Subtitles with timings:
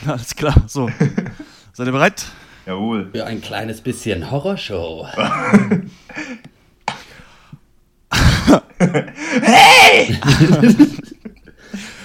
[0.06, 0.88] Alles klar, so.
[1.72, 2.24] Seid ihr bereit?
[2.66, 3.10] Jawohl.
[3.12, 5.06] Für ein kleines bisschen Horrorshow.
[8.78, 10.16] hey!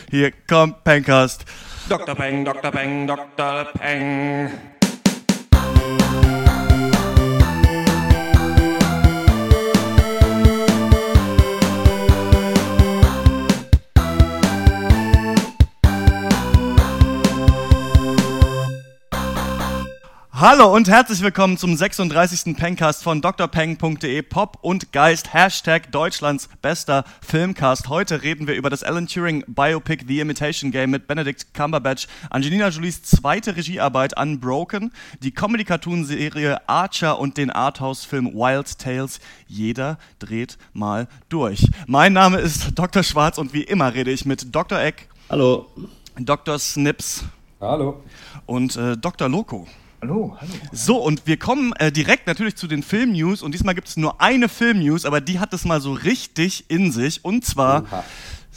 [0.10, 1.46] Hier kommt Pencast.
[1.88, 2.16] Dr.
[2.16, 2.72] Peng, Dr.
[2.72, 3.66] Peng, Dr.
[3.78, 4.50] Peng.
[20.48, 22.56] Hallo und herzlich willkommen zum 36.
[22.56, 27.90] Pencast von drpeng.de Pop und Geist, Hashtag Deutschlands bester Filmcast.
[27.90, 32.68] Heute reden wir über das Alan Turing Biopic The Imitation Game mit Benedict Cumberbatch, Angelina
[32.68, 34.92] Jolies zweite Regiearbeit Unbroken,
[35.24, 39.20] die Comedy-Cartoon-Serie Archer und den Arthouse-Film Wild Tales.
[39.48, 41.68] Jeder dreht mal durch.
[41.88, 43.02] Mein Name ist Dr.
[43.02, 44.80] Schwarz und wie immer rede ich mit Dr.
[44.80, 45.10] Eck.
[45.28, 45.66] Hallo.
[46.20, 46.60] Dr.
[46.60, 47.26] Snips.
[47.60, 48.04] Hallo.
[48.46, 49.28] Und äh, Dr.
[49.28, 49.68] Loco.
[50.06, 50.52] Hallo, hallo.
[50.72, 53.42] So, und wir kommen äh, direkt natürlich zu den Film-News.
[53.42, 56.92] Und diesmal gibt es nur eine Film-News, aber die hat es mal so richtig in
[56.92, 57.26] sich.
[57.26, 58.04] Und zwar Oha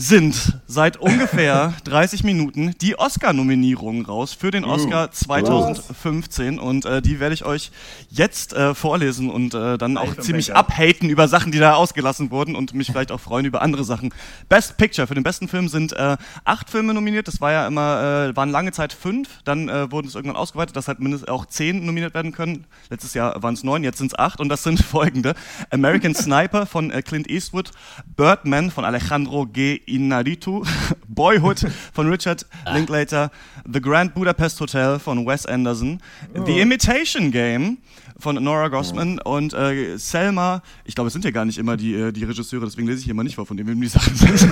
[0.01, 7.19] sind seit ungefähr 30 Minuten die Oscar-Nominierungen raus für den Oscar 2015 und äh, die
[7.19, 7.73] werde ich euch
[8.09, 12.55] jetzt äh, vorlesen und äh, dann auch ziemlich abhaten über Sachen, die da ausgelassen wurden
[12.55, 14.15] und mich vielleicht auch freuen über andere Sachen.
[14.49, 17.27] Best Picture für den besten Film sind äh, acht Filme nominiert.
[17.27, 19.29] Das war ja immer, äh, waren lange Zeit fünf.
[19.45, 22.67] Dann äh, wurden es irgendwann ausgeweitet, dass halt mindestens auch zehn nominiert werden können.
[22.89, 25.35] Letztes Jahr waren es neun, jetzt sind es acht und das sind folgende:
[25.71, 27.73] American Sniper von Clint Eastwood,
[28.15, 29.81] Birdman von Alejandro G.
[29.89, 30.65] Inarritu,
[31.09, 33.31] Boyhood von Richard Linklater,
[33.71, 36.01] The Grand Budapest Hotel von Wes Anderson,
[36.35, 36.45] oh.
[36.45, 37.79] The Imitation Game
[38.19, 39.37] von Nora Gossman oh.
[39.37, 42.65] und äh, Selma, ich glaube, es sind ja gar nicht immer die, äh, die Regisseure,
[42.65, 44.43] deswegen lese ich hier immer nicht vor, von denen die Sachen sind.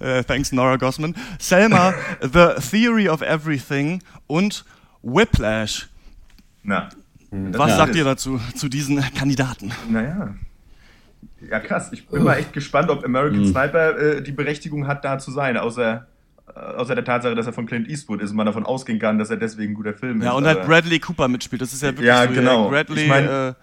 [0.00, 1.14] uh, thanks, Nora Gossman.
[1.38, 4.64] Selma, The Theory of Everything und
[5.02, 5.88] Whiplash.
[6.62, 6.88] Na.
[7.30, 9.72] Was sagt ihr dazu, zu diesen Kandidaten?
[9.90, 10.34] Naja,
[11.48, 11.90] ja, krass.
[11.92, 13.46] Ich bin mal echt gespannt, ob American mhm.
[13.46, 16.06] Sniper äh, die Berechtigung hat, da zu sein, außer,
[16.54, 19.18] äh, außer der Tatsache, dass er von Clint Eastwood ist und man davon ausgehen kann,
[19.18, 20.24] dass er deswegen ein guter Film ja, ist.
[20.26, 21.62] Ja, und halt Bradley Cooper mitspielt.
[21.62, 22.64] Das ist ja wirklich ja, so, genau.
[22.64, 23.54] Ja, Bradley, ich mein, äh,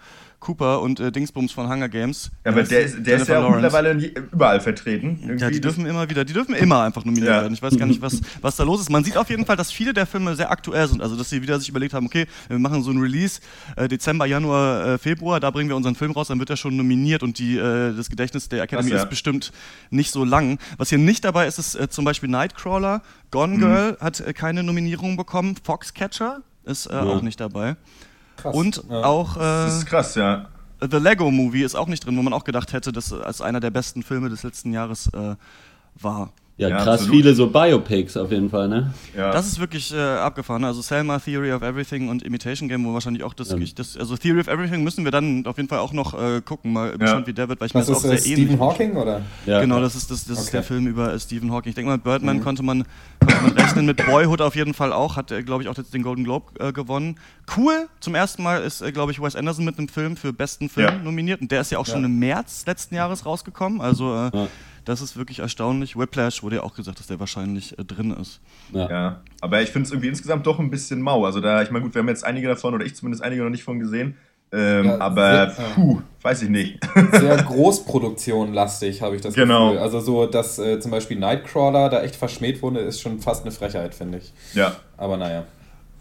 [0.46, 2.30] Cooper und äh, Dingsbums von Hunger Games.
[2.44, 5.18] Ja, aber der ist, der ist ja auch mittlerweile überall vertreten.
[5.20, 7.40] Irgendwie ja, die dürfen immer wieder, die dürfen immer einfach nominiert ja.
[7.40, 7.52] werden.
[7.52, 8.88] Ich weiß gar nicht, was, was da los ist.
[8.88, 11.02] Man sieht auf jeden Fall, dass viele der Filme sehr aktuell sind.
[11.02, 13.40] Also, dass sie wieder sich überlegt haben, okay, wir machen so ein Release
[13.74, 16.76] äh, Dezember, Januar, äh, Februar, da bringen wir unseren Film raus, dann wird er schon
[16.76, 18.98] nominiert und die, äh, das Gedächtnis der Academy ja.
[18.98, 19.50] ist bestimmt
[19.90, 20.60] nicht so lang.
[20.76, 23.02] Was hier nicht dabei ist, ist äh, zum Beispiel Nightcrawler,
[23.32, 23.58] Gone mhm.
[23.58, 24.04] Girl mhm.
[24.04, 27.76] hat äh, keine Nominierung bekommen, Foxcatcher ist auch nicht dabei.
[28.46, 28.56] Krass.
[28.56, 29.36] Und auch.
[29.36, 30.46] das ist krass, ja.
[30.80, 33.60] The Lego Movie ist auch nicht drin, wo man auch gedacht hätte, dass es einer
[33.60, 35.36] der besten Filme des letzten Jahres äh,
[35.94, 36.32] war.
[36.58, 37.16] Ja, ja krass absolut.
[37.16, 38.94] viele so Biopics auf jeden Fall, ne?
[39.14, 39.30] Ja.
[39.30, 40.64] Das ist wirklich äh, abgefahren.
[40.64, 43.58] Also Selma, Theory of Everything und Imitation Game, wo wahrscheinlich auch das, ja.
[43.74, 46.72] das also Theory of Everything müssen wir dann auf jeden Fall auch noch äh, gucken,
[46.72, 46.96] mal ja.
[46.96, 48.48] gespannt wie David, weil ich das mir das auch sehr Stephen ähnlich.
[48.48, 49.20] Stephen Hawking oder?
[49.44, 50.44] Ja, genau, das ist das, das okay.
[50.44, 51.68] ist der Film über äh, Stephen Hawking.
[51.68, 52.42] Ich denke mal, Birdman mhm.
[52.42, 52.84] konnte, man,
[53.20, 56.02] konnte man rechnen mit Boyhood auf jeden Fall auch, hat glaube ich auch jetzt den
[56.02, 57.16] Golden Globe äh, gewonnen.
[57.54, 60.70] Cool, zum ersten Mal ist äh, glaube ich Wes Anderson mit einem Film für besten
[60.70, 64.46] Film nominiert und der ist ja auch schon im März letzten Jahres rausgekommen, also äh,
[64.86, 65.98] das ist wirklich erstaunlich.
[65.98, 68.40] Whiplash wurde ja auch gesagt, dass der wahrscheinlich äh, drin ist.
[68.72, 69.20] Ja, ja.
[69.40, 71.26] aber ich finde es irgendwie insgesamt doch ein bisschen mau.
[71.26, 73.50] Also da, ich meine, gut, wir haben jetzt einige davon, oder ich zumindest einige noch
[73.50, 74.16] nicht von gesehen.
[74.52, 76.78] Ähm, ja, aber, sehr, puh, weiß ich nicht.
[77.12, 79.70] Sehr Großproduktion-lastig, habe ich das genau.
[79.70, 79.82] Gefühl.
[79.82, 83.50] Also so, dass äh, zum Beispiel Nightcrawler da echt verschmäht wurde, ist schon fast eine
[83.50, 84.32] Frechheit, finde ich.
[84.54, 84.76] Ja.
[84.96, 85.44] Aber naja.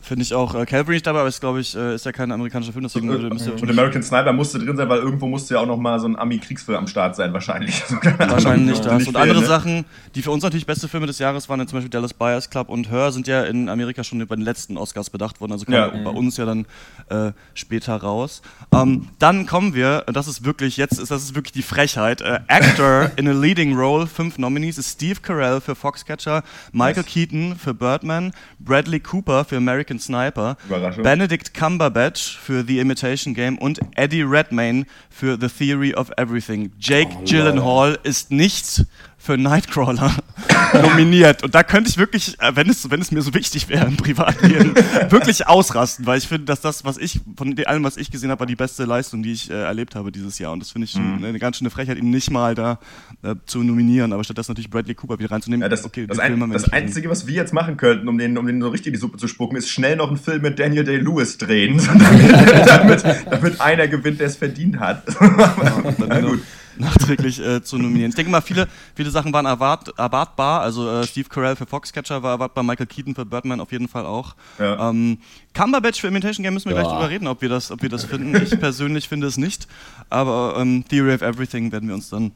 [0.06, 0.54] Finde ich auch.
[0.54, 3.08] Äh, Calvary nicht dabei, aber ist, glaube ich, äh, ist ja kein amerikanischer Film, deswegen
[3.08, 6.00] würde, müsste Und American Sniper musste drin sein, weil irgendwo musste ja auch noch mal
[6.00, 7.82] so ein Ami-Kriegsfilm am Start sein, wahrscheinlich.
[8.20, 9.08] wahrscheinlich das.
[9.08, 9.48] Und andere ne?
[9.48, 12.70] Sachen, die für uns natürlich beste Filme des Jahres waren, zum Beispiel Dallas Buyers Club
[12.70, 15.76] und Her, sind ja in Amerika schon bei den letzten Oscars bedacht worden, also kommen
[15.76, 15.88] ja.
[15.88, 16.68] bei uns ja dann
[17.10, 18.44] äh, später raus.
[18.72, 22.42] Ähm, dann kommen wir, das ist wirklich, jetzt ist das ist wirklich die Frechheit, äh,
[22.48, 27.12] Actor in a Leading Role, fünf Nominees, ist Steve Carell für Foxcatcher, Michael nice.
[27.12, 30.58] Keaton für Birdman, Bradley Cooper für American American Sniper,
[31.02, 36.72] Benedict Cumberbatch für The Imitation Game und Eddie Redmayne für The Theory of Everything.
[36.80, 38.86] Jake oh, Gyllenhaal ist nicht
[39.26, 40.16] für Nightcrawler
[40.82, 41.44] nominiert.
[41.44, 43.98] Und da könnte ich wirklich, äh, wenn es, wenn es mir so wichtig wäre im
[43.98, 44.76] Privatleben,
[45.10, 48.42] wirklich ausrasten, weil ich finde, dass das, was ich, von allem, was ich gesehen habe,
[48.42, 50.54] war die beste Leistung, die ich äh, erlebt habe dieses Jahr.
[50.54, 51.24] Und das finde ich mhm.
[51.24, 52.80] eine ganz schöne Frechheit, ihn nicht mal da
[53.24, 55.64] äh, zu nominieren, aber stattdessen natürlich Bradley Cooper wieder reinzunehmen.
[55.64, 58.46] Ja, das, okay, das, ein, das Einzige, was wir jetzt machen könnten, um den, um
[58.46, 60.84] den so richtig in die Suppe zu spucken, ist schnell noch einen Film mit Daniel
[60.84, 61.82] Day-Lewis drehen,
[62.68, 65.04] damit, damit, damit, einer gewinnt, der es verdient hat.
[65.20, 66.42] Ja, dann, Na, gut.
[66.80, 68.10] nachträglich äh, zu nominieren.
[68.10, 70.62] Ich denke mal, viele, viele Sachen waren erwart, erwartbar.
[70.62, 74.06] Also äh, Steve Carell für Foxcatcher war erwartbar, Michael Keaton für Birdman auf jeden Fall
[74.06, 74.36] auch.
[74.60, 74.90] Ja.
[74.90, 75.18] Ähm,
[75.54, 76.82] Cumberbatch für Imitation Game müssen wir Ja.
[76.84, 78.36] gleich drüber reden, ob wir das, ob wir das finden.
[78.42, 79.68] Ich persönlich finde es nicht.
[80.10, 82.32] Aber ähm, Theory of Everything werden wir uns dann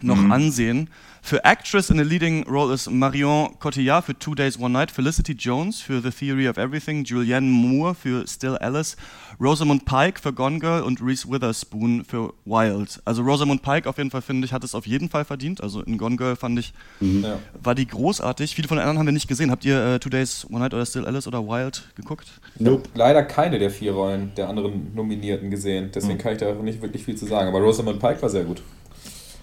[0.00, 0.30] noch Mhm.
[0.32, 0.90] ansehen.
[1.22, 5.32] Für Actress in a Leading Role ist Marion Cotillard für Two Days One Night, Felicity
[5.32, 8.96] Jones für The Theory of Everything, Julianne Moore für Still Alice,
[9.40, 13.00] Rosamund Pike für Gone Girl und Reese Witherspoon für Wild.
[13.04, 15.60] Also Rosamund Pike auf jeden Fall finde ich hat es auf jeden Fall verdient.
[15.62, 17.38] Also in Gone Girl fand ich Ja.
[17.62, 18.54] war die großartig.
[18.54, 19.50] Viele von den anderen haben wir nicht gesehen.
[19.50, 22.26] Habt ihr äh, Two Days One Night oder Still Alice oder Wild geguckt?
[22.58, 22.88] Nope.
[22.94, 25.90] Leider keine der vier Rollen der anderen Nominierten gesehen.
[25.94, 26.18] Deswegen Hm.
[26.18, 27.48] kann ich da nicht wirklich viel zu sagen.
[27.48, 28.60] Aber Rosamund Pike war sehr gut.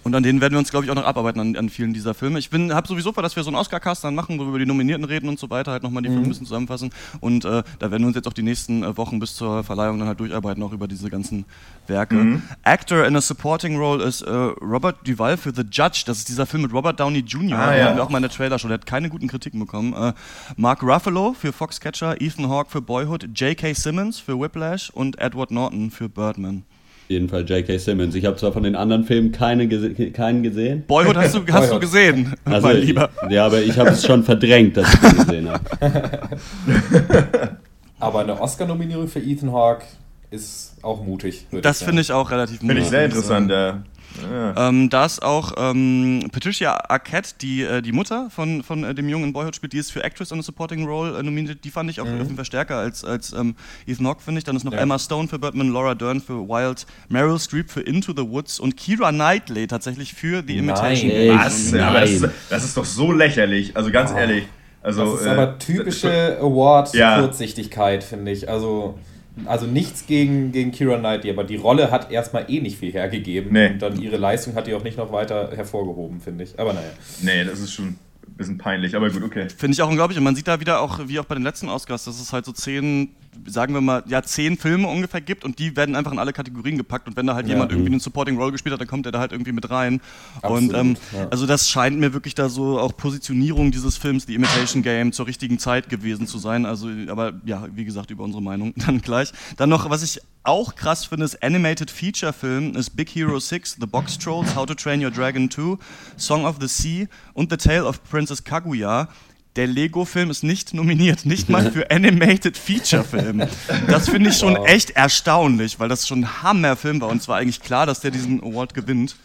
[0.06, 2.13] Und an denen werden wir uns, glaube ich, auch noch abarbeiten an, an vielen dieser
[2.13, 2.38] Filme.
[2.38, 4.68] Ich habe sowieso vor, dass wir so einen Oscar-Cast dann machen, wo wir über die
[4.68, 6.92] Nominierten reden und so weiter, halt nochmal die Filme ein bisschen zusammenfassen.
[7.22, 9.98] Und äh, da werden wir uns jetzt auch die nächsten äh, Wochen bis zur Verleihung
[9.98, 11.46] dann halt durcharbeiten, auch über diese ganzen
[11.88, 12.40] Werke.
[12.62, 16.04] Actor in a Supporting Role ist äh, Robert Duvall für The Judge.
[16.06, 17.58] Das ist dieser Film mit Robert Downey Jr.
[17.58, 17.96] Ah, Den ja.
[17.96, 18.69] wir auch mal in der Trailer schon.
[18.69, 19.94] Der hat keine guten Kritiken bekommen.
[19.94, 20.13] Äh,
[20.56, 23.74] Mark Ruffalo für Foxcatcher, Ethan Hawke für Boyhood, J.K.
[23.74, 26.63] Simmons für Whiplash und Edward Norton für Birdman.
[27.06, 27.78] Auf jeden Fall J.K.
[27.78, 28.16] Simmons.
[28.16, 30.84] Ich habe zwar von den anderen Filmen keine gese keinen gesehen.
[30.88, 31.81] Boyhood hast du, hast du Boyhood.
[31.81, 33.10] gesehen, Also, mein Lieber.
[33.30, 35.63] Ja, aber ich habe es schon verdrängt, dass ich den gesehen habe.
[38.00, 39.86] Aber eine Oscar-Nominierung für Ethan Hawke
[40.31, 41.46] ist auch mutig.
[41.62, 43.84] Das finde ich auch relativ Finde ich mutig, sehr interessant, ja.
[44.32, 44.70] Ja.
[44.70, 49.10] Ähm, da ist auch ähm, Patricia Arquette, die äh, die Mutter von, von äh, dem
[49.10, 51.64] Jungen in Boyhood spielt, die ist für Actress in a Supporting Role äh, nominiert.
[51.64, 53.56] Die fand ich auch auf jeden Fall stärker als, als ähm,
[53.88, 54.44] Ethan Hawke, finde ich.
[54.44, 54.80] Dann ist noch Ja.
[54.80, 58.78] Emma Stone für Birdman, Laura Dern für Wild, Meryl Streep für Into the Woods und
[58.78, 61.18] Kira Knightley tatsächlich für The Imitation Nein.
[61.18, 61.40] Game.
[61.40, 61.72] Was?
[61.72, 61.82] Nein.
[61.84, 63.76] Aber das, ist, das ist doch so lächerlich.
[63.76, 64.46] Also ganz ehrlich.
[64.82, 66.44] Also, Das ist äh, aber typische Ja.
[66.44, 68.48] Award-Kurzsichtigkeit, finde ich.
[68.50, 69.00] Also,
[69.46, 73.52] also nichts gegen, gegen Kira Knightley, aber die Rolle hat erstmal eh nicht viel hergegeben.
[73.52, 73.72] Nee.
[73.72, 76.58] Und dann ihre Leistung hat die auch nicht noch weiter hervorgehoben, finde ich.
[76.58, 76.90] Aber naja.
[77.22, 77.98] Nee, das ist schon ein
[78.38, 79.48] bisschen peinlich, aber gut, okay.
[79.56, 80.18] Finde ich auch unglaublich.
[80.18, 82.46] Und man sieht da wieder auch, wie auch bei den letzten Oscars, dass es halt
[82.46, 83.10] so zehn,
[83.46, 86.78] sagen wir mal, ja, zehn Filme ungefähr gibt und die werden einfach in alle Kategorien
[86.78, 87.08] gepackt.
[87.08, 87.54] Und wenn da halt Ja.
[87.54, 90.02] jemand irgendwie eine Supporting Role gespielt hat, dann kommt er da halt irgendwie mit rein.
[90.42, 91.28] Absolut, und ähm, ja.
[91.30, 95.28] also das scheint mir wirklich da so auch Positionierung dieses Films, The Imitation Game, zur
[95.28, 96.66] richtigen Zeit gewesen zu sein.
[96.66, 99.32] Also, aber ja, wie gesagt, über unsere Meinung dann gleich.
[99.58, 103.78] Dann noch, was ich auch krass finde, ist Animated Feature Film, ist Big Hero 6,
[103.80, 105.78] The Box Trolls, How to Train Your Dragon 2,
[106.18, 109.10] Song of the Sea und The Tale of Princess Kaguya.
[109.56, 113.44] Der Lego-Film ist nicht nominiert, nicht mal für Animated Feature-Film.
[113.88, 114.68] Das finde ich schon Wow.
[114.68, 118.12] echt erstaunlich, weil das schon ein Hammerfilm war und es war eigentlich klar, dass der
[118.12, 119.16] diesen Award gewinnt.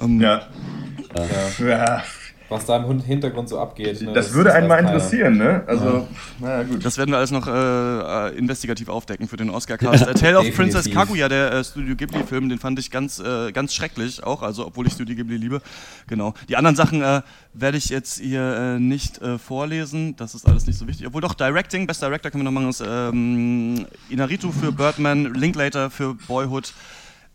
[0.00, 0.46] Ähm, Ja.
[1.58, 2.04] ja.
[2.50, 4.00] Was da im Hintergrund so abgeht.
[4.00, 4.92] Ne, Das würde einen mal keiner.
[4.94, 5.62] interessieren, ne?
[5.66, 6.08] Also,
[6.40, 6.82] naja, gut.
[6.84, 7.50] Das werden wir alles noch äh,
[8.30, 10.06] äh, investigativ aufdecken für den Oscar-Cast.
[10.08, 10.54] Äh, Tale of.
[10.56, 14.66] Princess Kaguya, der äh, Studio Ghibli-Film, den fand ich ganz, äh, ganz schrecklich auch, also
[14.66, 15.60] obwohl ich Studio Ghibli liebe.
[16.06, 16.32] Genau.
[16.48, 17.20] Die anderen Sachen äh,
[17.52, 18.40] werde ich jetzt hier
[18.76, 21.06] äh, nicht äh, vorlesen, das ist alles nicht so wichtig.
[21.06, 25.90] Obwohl doch, Directing, Best Director können wir noch machen, ist ähm, Inaritu für Birdman, Linklater
[25.90, 26.72] für Boyhood,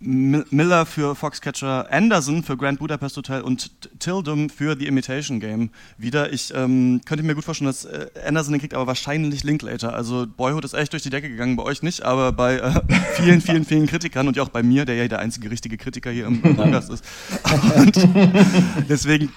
[0.05, 6.33] Miller für Foxcatcher, Anderson für Grand Budapest Hotel und Tildum für The Imitation Game wieder.
[6.33, 9.93] Ich ähm, könnte mir gut vorstellen, dass äh, Anderson den kriegt, aber wahrscheinlich Linklater.
[9.93, 12.81] Also Boyhood ist echt durch die Decke gegangen, bei euch nicht, aber bei äh,
[13.15, 16.11] vielen, vielen, vielen Kritikern und ja auch bei mir, der ja der einzige richtige Kritiker
[16.11, 17.05] hier im Podcast ist.
[17.75, 17.97] Und
[18.89, 19.31] deswegen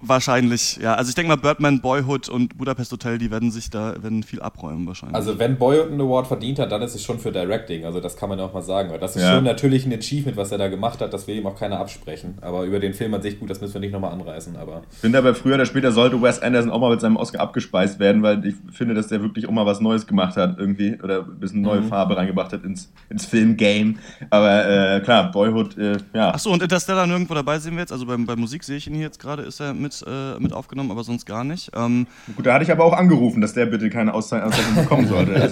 [0.00, 0.94] wahrscheinlich, ja.
[0.94, 4.40] Also ich denke mal, Birdman, Boyhood und Budapest Hotel, die werden sich da werden viel
[4.42, 5.14] abräumen wahrscheinlich.
[5.16, 7.84] Also wenn Boyhood einen Award verdient hat, dann ist es schon für Directing.
[7.84, 8.90] Also das kann man ja auch mal sagen.
[8.90, 9.34] Weil das ist Ja.
[9.34, 11.12] schon natürlich ein Achievement, was er da gemacht hat.
[11.12, 12.38] Das will ihm auch keiner absprechen.
[12.40, 14.56] Aber über den Film an sich, gut, das müssen wir nicht nochmal anreißen.
[14.56, 17.40] Aber Ich finde aber früher oder später sollte Wes Anderson auch mal mit seinem Oscar
[17.40, 20.98] abgespeist werden, weil ich finde, dass der wirklich auch mal was Neues gemacht hat irgendwie
[21.02, 23.94] oder ein bisschen neue Farbe reingebracht hat ins, ins Filmgame.
[24.30, 26.30] Aber äh, klar, Boyhood, äh, ja.
[26.34, 27.92] Achso, und Interstellar nirgendwo dabei sehen wir jetzt.
[27.92, 30.52] Also beim, bei Musik sehe ich ihn hier jetzt gerade, ist er mit, äh, mit
[30.52, 31.70] aufgenommen, aber sonst gar nicht.
[31.74, 32.06] Ähm,
[32.36, 35.50] Gut, da hatte ich aber auch angerufen, dass der bitte keine Auszeichnung bekommen sollte.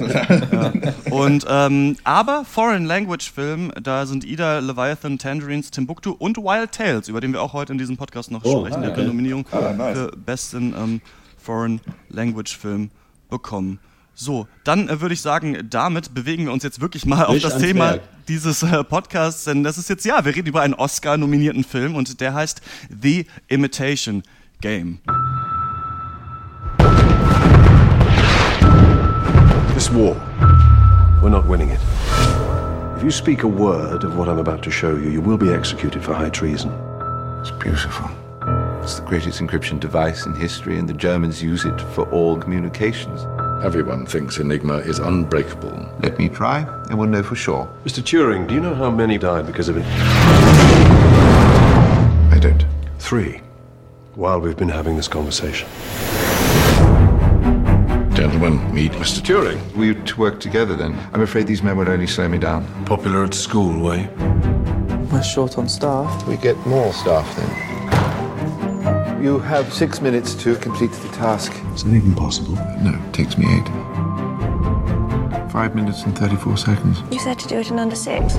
[1.10, 7.08] und ähm, aber Foreign Language Film, da sind Ida, Leviathan, Tangerines, Timbuktu und Wild Tales,
[7.08, 8.78] über den wir auch heute in diesem Podcast noch Oh, sprechen.
[8.78, 9.04] ah, Der okay.
[9.06, 9.96] Nominierung Ah, nice.
[9.98, 11.00] für besten ähm,
[11.36, 11.80] Foreign
[12.10, 12.90] Language Film
[13.30, 13.78] bekommen.
[14.20, 17.42] So, dann äh, würde ich sagen, damit bewegen wir uns jetzt wirklich mal auf Frisch
[17.44, 18.00] das Thema Werk.
[18.26, 22.20] dieses äh, Podcasts, denn das ist jetzt, ja, wir reden über einen Oscar-nominierten Film und
[22.20, 22.60] der heißt
[23.00, 24.24] The Imitation
[24.60, 24.98] Game.
[29.74, 30.16] This war,
[31.22, 31.78] we're not winning it.
[32.96, 35.54] If you speak a word of what I'm about to show you, you will be
[35.54, 36.72] executed for high treason.
[37.40, 38.10] It's beautiful.
[38.82, 43.24] It's the greatest encryption device in history, and the Germans use it for all communications.
[43.62, 45.90] Everyone thinks Enigma is unbreakable.
[46.00, 47.68] Let me try, and we'll know for sure.
[47.84, 48.00] Mr.
[48.00, 49.84] Turing, do you know how many died because of it?
[52.32, 52.64] I don't.
[53.00, 53.40] three
[54.14, 55.68] while we've been having this conversation.
[58.14, 59.20] Gentlemen, meet Mr.
[59.20, 59.60] Turing.
[59.74, 60.96] We to work together then.
[61.12, 62.64] I'm afraid these men would only slow me down.
[62.84, 64.08] Popular at school, were you?
[65.10, 66.26] We're short on staff.
[66.28, 67.67] We get more staff then.
[69.20, 71.52] You have six minutes to complete the task.
[71.74, 72.54] Is that even possible?
[72.80, 73.66] No, it takes me eight.
[75.50, 77.02] Five minutes and 34 seconds.
[77.10, 78.36] You said to do it in under six.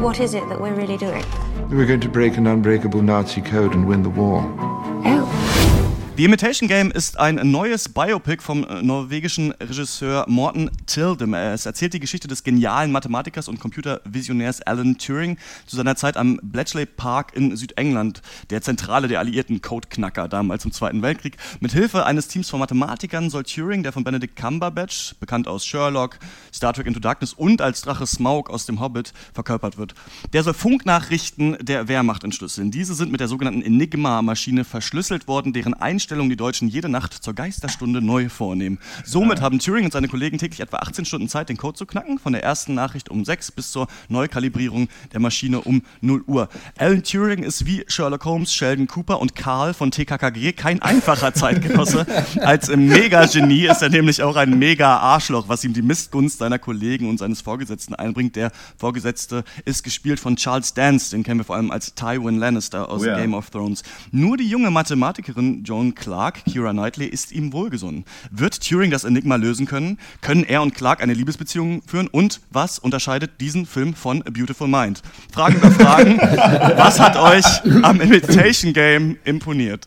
[0.00, 1.24] What is it that we're really doing?
[1.68, 4.40] We're going to break an unbreakable Nazi code and win the war.
[6.20, 11.32] The Imitation Game ist ein neues Biopic vom äh, norwegischen Regisseur Morten Tildem.
[11.32, 16.38] Es erzählt die Geschichte des genialen Mathematikers und Computervisionärs Alan Turing zu seiner Zeit am
[16.42, 21.38] Bletchley Park in Südengland, der Zentrale der alliierten Codeknacker damals im Zweiten Weltkrieg.
[21.60, 26.18] Mit Hilfe eines Teams von Mathematikern soll Turing, der von Benedict Cumberbatch, bekannt aus Sherlock,
[26.52, 29.94] Star Trek Into Darkness und als Drache Smaug aus dem Hobbit verkörpert wird.
[30.34, 32.70] Der soll Funknachrichten der Wehrmacht entschlüsseln.
[32.70, 37.34] Diese sind mit der sogenannten Enigma-Maschine verschlüsselt worden, deren Einstellung die Deutschen jede Nacht zur
[37.34, 38.78] Geisterstunde neu vornehmen.
[39.04, 42.18] Somit haben Turing und seine Kollegen täglich etwa 18 Stunden Zeit, den Code zu knacken,
[42.18, 46.48] von der ersten Nachricht um 6 bis zur Neukalibrierung der Maschine um 0 Uhr.
[46.78, 52.06] Alan Turing ist wie Sherlock Holmes, Sheldon Cooper und Karl von TKKG kein einfacher Zeitgenosse.
[52.40, 57.18] Als Mega-Genie ist er nämlich auch ein Mega-Arschloch, was ihm die Missgunst seiner Kollegen und
[57.18, 58.34] seines Vorgesetzten einbringt.
[58.36, 62.88] Der Vorgesetzte ist gespielt von Charles Dance, den kennen wir vor allem als Tywin Lannister
[62.88, 63.16] aus Oh ja.
[63.16, 63.82] Game of Thrones.
[64.10, 68.04] Nur die junge Mathematikerin Joan Clark, Kira Knightley, ist ihm wohlgesonnen.
[68.30, 69.98] Wird Turing das Enigma lösen können?
[70.20, 72.08] Können er und Clark eine Liebesbeziehung führen?
[72.08, 75.02] Und was unterscheidet diesen Film von A Beautiful Mind?
[75.32, 76.18] Fragen über Fragen.
[76.76, 77.44] was hat euch
[77.84, 79.86] am Imitation Game imponiert?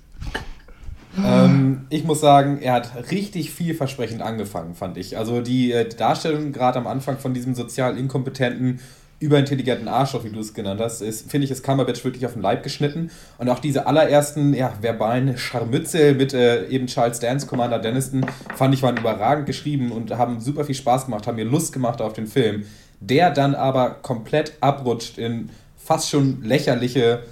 [1.22, 5.17] Ähm, ich muss sagen, er hat richtig vielversprechend angefangen, fand ich.
[5.17, 8.79] Also die äh, Darstellung gerade am Anfang von diesem sozial inkompetenten,
[9.24, 12.42] überintelligenten Arschloch, wie du es genannt hast, ist, finde ich, ist Cumberbatch wirklich auf den
[12.42, 13.10] Leib geschnitten.
[13.38, 18.25] Und auch diese allerersten, ja, verbalen Scharmützel mit äh, eben Charles Dance, Commander Denniston,
[18.56, 22.01] fand ich, waren überragend geschrieben und haben super viel Spaß gemacht, haben mir Lust gemacht
[22.01, 22.65] auf den Film.
[23.00, 27.24] Der dann aber komplett abrutscht in fast schon lächerliche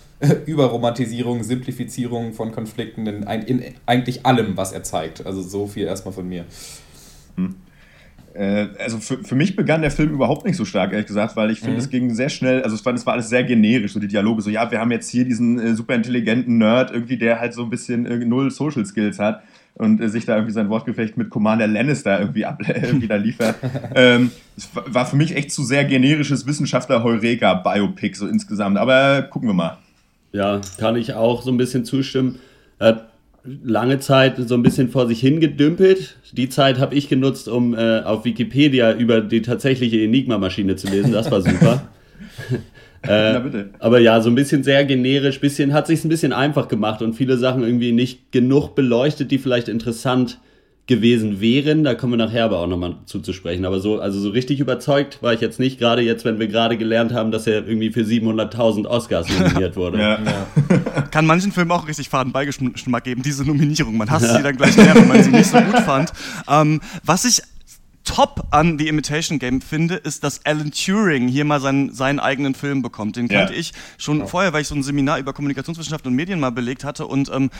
[0.45, 5.25] Überromantisierung, Simplifizierung von Konflikten in, ein- in eigentlich allem, was er zeigt.
[5.25, 6.45] Also so viel erstmal von mir.
[8.33, 11.51] Äh, also für, für mich begann der Film überhaupt nicht so stark, ehrlich gesagt, weil
[11.51, 11.79] ich finde, Mhm.
[11.79, 14.41] es ging sehr schnell, also es war, es war alles sehr generisch, so die Dialoge,
[14.41, 17.63] so ja, wir haben jetzt hier diesen äh, super intelligenten Nerd, irgendwie, der halt so
[17.63, 19.41] ein bisschen äh, null Social Skills hat
[19.75, 23.55] und äh, sich da irgendwie sein Wortgefecht mit Commander Lannister irgendwie, ab, irgendwie da liefert.
[23.95, 29.53] ähm, es war- für mich echt zu sehr generisches Wissenschaftler-Heureka-Biopic so insgesamt, aber gucken wir
[29.53, 29.77] mal.
[30.31, 32.39] Ja, kann ich auch so ein bisschen zustimmen.
[32.79, 33.11] Er hat
[33.43, 36.17] lange Zeit so ein bisschen vor sich hingedümpelt.
[36.33, 41.12] Die Zeit habe ich genutzt, um äh, auf Wikipedia über die tatsächliche Enigma-Maschine zu lesen.
[41.12, 41.89] Das war super.
[43.03, 43.71] Na bitte.
[43.79, 47.13] Aber ja, so ein bisschen sehr generisch, bisschen, hat sich ein bisschen einfach gemacht und
[47.13, 50.39] viele Sachen irgendwie nicht genug beleuchtet, die vielleicht interessant
[50.88, 51.83] gewesen wären.
[51.83, 53.63] Da kommen wir nachher aber auch nochmal zuzusprechen.
[53.65, 56.77] Aber so, also so richtig überzeugt war ich jetzt nicht, gerade jetzt, wenn wir gerade
[56.77, 60.00] gelernt haben, dass er irgendwie für 700.000 Oscars nominiert wurde.
[60.01, 60.19] Ja.
[61.11, 63.97] Kann manchen Filmen auch richtig faden Beigeschmack geben, diese Nominierung.
[63.97, 66.11] Man hasst sie dann gleich mehr, wenn man sie nicht so gut fand.
[66.50, 67.41] Ähm, was ich
[68.03, 72.55] top an The Imitation Game finde, ist, dass Alan Turing hier mal seinen, seinen eigenen
[72.55, 73.15] Film bekommt.
[73.15, 73.39] Den Ja.
[73.39, 76.83] kannte ich schon vorher, weil ich so ein Seminar über Kommunikationswissenschaft und Medien mal belegt
[76.83, 77.51] hatte und ähm,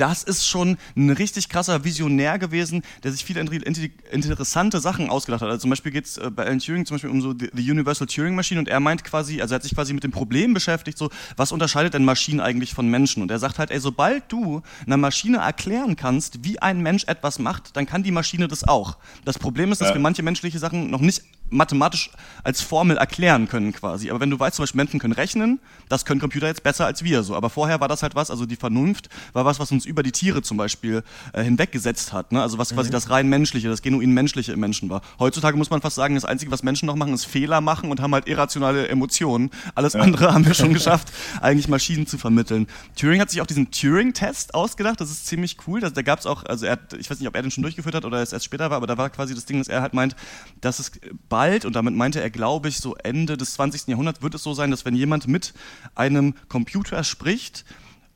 [0.00, 5.10] das ist schon ein richtig krasser Visionär gewesen, der sich viele inter- inter- interessante Sachen
[5.10, 5.48] ausgedacht hat.
[5.48, 7.70] Also zum Beispiel geht es äh, bei Alan Turing zum Beispiel um so die, die
[7.70, 10.54] Universal Turing Machine und er meint quasi, also er hat sich quasi mit dem Problem
[10.54, 13.22] beschäftigt, so was unterscheidet denn Maschinen eigentlich von Menschen?
[13.22, 17.38] Und er sagt halt, ey, sobald du einer Maschine erklären kannst, wie ein Mensch etwas
[17.38, 18.96] macht, dann kann die Maschine das auch.
[19.24, 19.94] Das Problem ist, dass Ja.
[19.94, 22.10] wir manche menschliche Sachen noch nicht mathematisch
[22.44, 24.10] als Formel erklären können quasi.
[24.10, 27.02] Aber wenn du weißt, zum Beispiel Menschen können rechnen, das können Computer jetzt besser als
[27.04, 27.34] wir so.
[27.34, 30.12] Aber vorher war das halt was, also die Vernunft war was, was uns über die
[30.12, 31.02] Tiere zum Beispiel
[31.32, 32.32] äh, hinweggesetzt hat.
[32.32, 32.42] Ne?
[32.42, 35.02] Also was quasi das rein menschliche, das genuin menschliche im Menschen war.
[35.18, 38.00] Heutzutage muss man fast sagen, das Einzige, was Menschen noch machen, ist Fehler machen und
[38.00, 39.50] haben halt irrationale Emotionen.
[39.74, 42.66] Alles andere haben wir schon geschafft, eigentlich Maschinen zu vermitteln.
[42.96, 45.00] Turing hat sich auch diesen Turing-Test ausgedacht.
[45.00, 45.80] Das ist ziemlich cool.
[45.80, 47.62] Das, da gab es auch, also er hat, ich weiß nicht, ob er den schon
[47.62, 49.82] durchgeführt hat oder es erst später war, aber da war quasi das Ding, dass er
[49.82, 50.16] halt meint,
[50.60, 50.92] dass es
[51.38, 53.86] bald, und damit meinte er, glaube ich, so Ende des 20.
[53.86, 55.54] Jahrhunderts wird es so sein, dass wenn jemand mit
[55.94, 57.64] einem Computer spricht,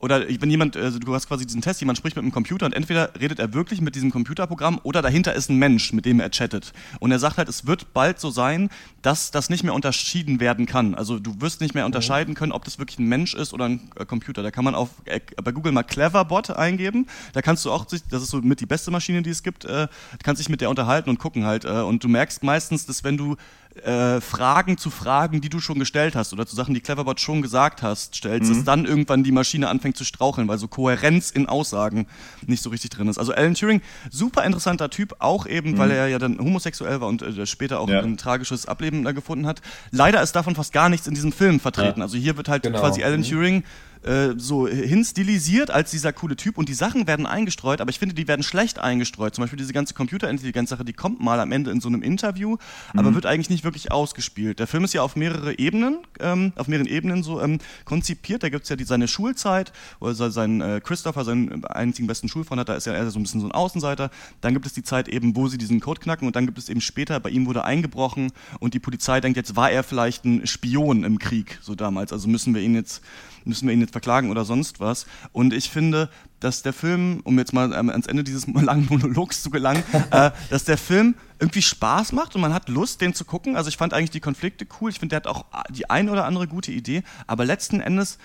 [0.02, 2.72] oder wenn jemand, also du hast quasi diesen Test, jemand spricht mit einem Computer und
[2.72, 6.28] entweder redet er wirklich mit diesem Computerprogramm oder dahinter ist ein Mensch, mit dem er
[6.30, 6.72] chattet.
[6.98, 8.68] Und er sagt halt, es wird bald so sein,
[9.02, 10.96] dass das nicht mehr unterschieden werden kann.
[10.96, 13.92] Also du wirst nicht mehr unterscheiden können, ob das wirklich ein Mensch ist oder ein
[13.94, 14.42] äh, Computer.
[14.42, 17.06] Da kann man auf, äh, bei Google mal Cleverbot eingeben.
[17.32, 19.86] Da kannst du auch, das ist so mit die beste Maschine, die es gibt, äh,
[20.24, 21.64] kannst dich mit der unterhalten und gucken halt.
[21.64, 23.36] Äh, und du merkst meistens, dass wenn du
[23.76, 27.42] äh, Fragen zu Fragen, die du schon gestellt hast oder zu Sachen, die Cleverbot schon
[27.42, 28.54] gesagt hast, stellst, mhm.
[28.54, 32.06] dass dann irgendwann die Maschine anfängt zu straucheln, weil so Kohärenz in Aussagen
[32.46, 33.18] nicht so richtig drin ist.
[33.18, 35.78] Also Alan Turing, super interessanter Typ, auch eben, mhm.
[35.78, 38.00] weil er ja dann homosexuell war und äh, später auch ja.
[38.00, 39.62] ein tragisches Ableben da gefunden hat.
[39.90, 42.00] Leider ist davon fast gar nichts in diesem Film vertreten.
[42.00, 42.04] Ja.
[42.04, 42.80] Also hier wird halt genau.
[42.80, 43.24] quasi Alan mhm.
[43.24, 43.64] Turing
[44.04, 48.14] äh, so hinstilisiert als dieser coole Typ und die Sachen werden eingestreut, aber ich finde,
[48.14, 49.34] die werden schlecht eingestreut.
[49.34, 52.98] Zum Beispiel diese ganze Computerintelligenz-Sache, die kommt mal am Ende in so einem Interview, mhm.
[52.98, 54.58] aber wird eigentlich nicht wirklich ausgespielt.
[54.58, 58.42] Der Film ist ja auf mehrere Ebenen, ähm, auf mehreren Ebenen so ähm, konzipiert.
[58.42, 62.28] Da gibt es ja die, seine Schulzeit, wo er seinen äh, Christopher, seinen einzigen besten
[62.28, 64.10] Schulfreund hat, da ist ja er so ein bisschen so ein Außenseiter.
[64.40, 66.68] Dann gibt es die Zeit eben, wo sie diesen Code knacken und dann gibt es
[66.68, 70.46] eben später, bei ihm wurde eingebrochen und die Polizei denkt, jetzt war er vielleicht ein
[70.46, 72.12] Spion im Krieg, so damals.
[72.12, 73.02] Also müssen wir ihn jetzt
[73.44, 75.06] müssen wir ihn jetzt verklagen oder sonst was.
[75.32, 76.08] Und ich finde,
[76.40, 80.30] dass der Film, um jetzt mal ähm, ans Ende dieses langen Monologs zu gelangen, äh,
[80.50, 83.56] dass der Film irgendwie Spaß macht und man hat Lust, den zu gucken.
[83.56, 84.90] Also ich fand eigentlich die Konflikte cool.
[84.90, 87.02] Ich finde, der hat auch die ein oder andere gute Idee.
[87.26, 88.18] Aber letzten Endes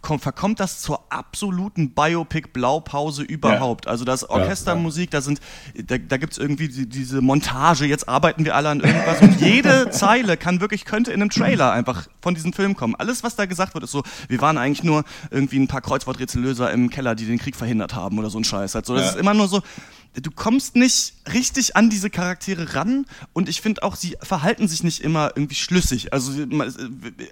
[0.00, 3.86] verkommt das zur absoluten Biopic-Blaupause überhaupt.
[3.86, 3.90] Ja.
[3.90, 5.40] Also das Orchestermusik, da sind,
[5.74, 9.40] da, da gibt es irgendwie die, diese Montage, jetzt arbeiten wir alle an irgendwas und
[9.40, 12.94] jede Zeile kann wirklich, könnte in einem Trailer einfach von diesem Film kommen.
[12.94, 16.70] Alles, was da gesagt wird, ist so, wir waren eigentlich nur irgendwie ein paar Kreuzworträtsellöser
[16.70, 18.76] im Keller, die den Krieg verhindert haben oder so ein Scheiß.
[18.76, 19.10] Also das ja.
[19.10, 19.62] ist immer nur so,
[20.14, 24.82] du kommst nicht richtig an diese Charaktere ran und ich finde auch, sie verhalten sich
[24.82, 26.12] nicht immer irgendwie schlüssig.
[26.12, 26.32] Also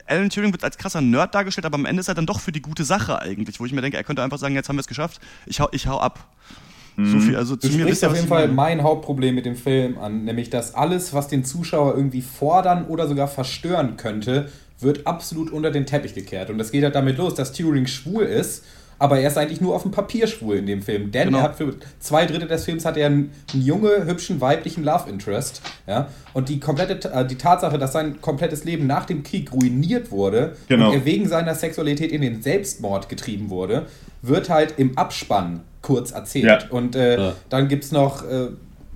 [0.07, 2.53] Alan Turing wird als krasser Nerd dargestellt, aber am Ende ist er dann doch für
[2.53, 4.81] die gute Sache eigentlich, wo ich mir denke, er könnte einfach sagen, jetzt haben wir
[4.81, 6.27] es geschafft, ich hau, ich hau ab.
[6.97, 7.21] So mhm.
[7.21, 10.25] viel, also zu du mir sprichst auf jeden Fall mein Hauptproblem mit dem Film an,
[10.25, 15.71] nämlich dass alles, was den Zuschauer irgendwie fordern oder sogar verstören könnte, wird absolut unter
[15.71, 16.51] den Teppich gekehrt.
[16.51, 18.65] Und das geht halt damit los, dass Turing schwul ist
[19.01, 21.11] aber er ist eigentlich nur auf dem Papier schwul in dem Film.
[21.11, 21.39] Denn genau.
[21.39, 25.09] er hat für zwei Drittel des Films hat er einen, einen junge, hübschen, weiblichen Love
[25.09, 25.63] Interest.
[25.87, 26.09] Ja?
[26.35, 30.55] Und die komplette äh, die Tatsache, dass sein komplettes Leben nach dem Krieg ruiniert wurde
[30.69, 30.89] genau.
[30.89, 33.87] und er wegen seiner Sexualität in den Selbstmord getrieben wurde,
[34.21, 36.45] wird halt im Abspann kurz erzählt.
[36.45, 36.59] Ja.
[36.69, 37.33] Und äh, ja.
[37.49, 38.23] dann gibt es noch.
[38.23, 38.49] Äh,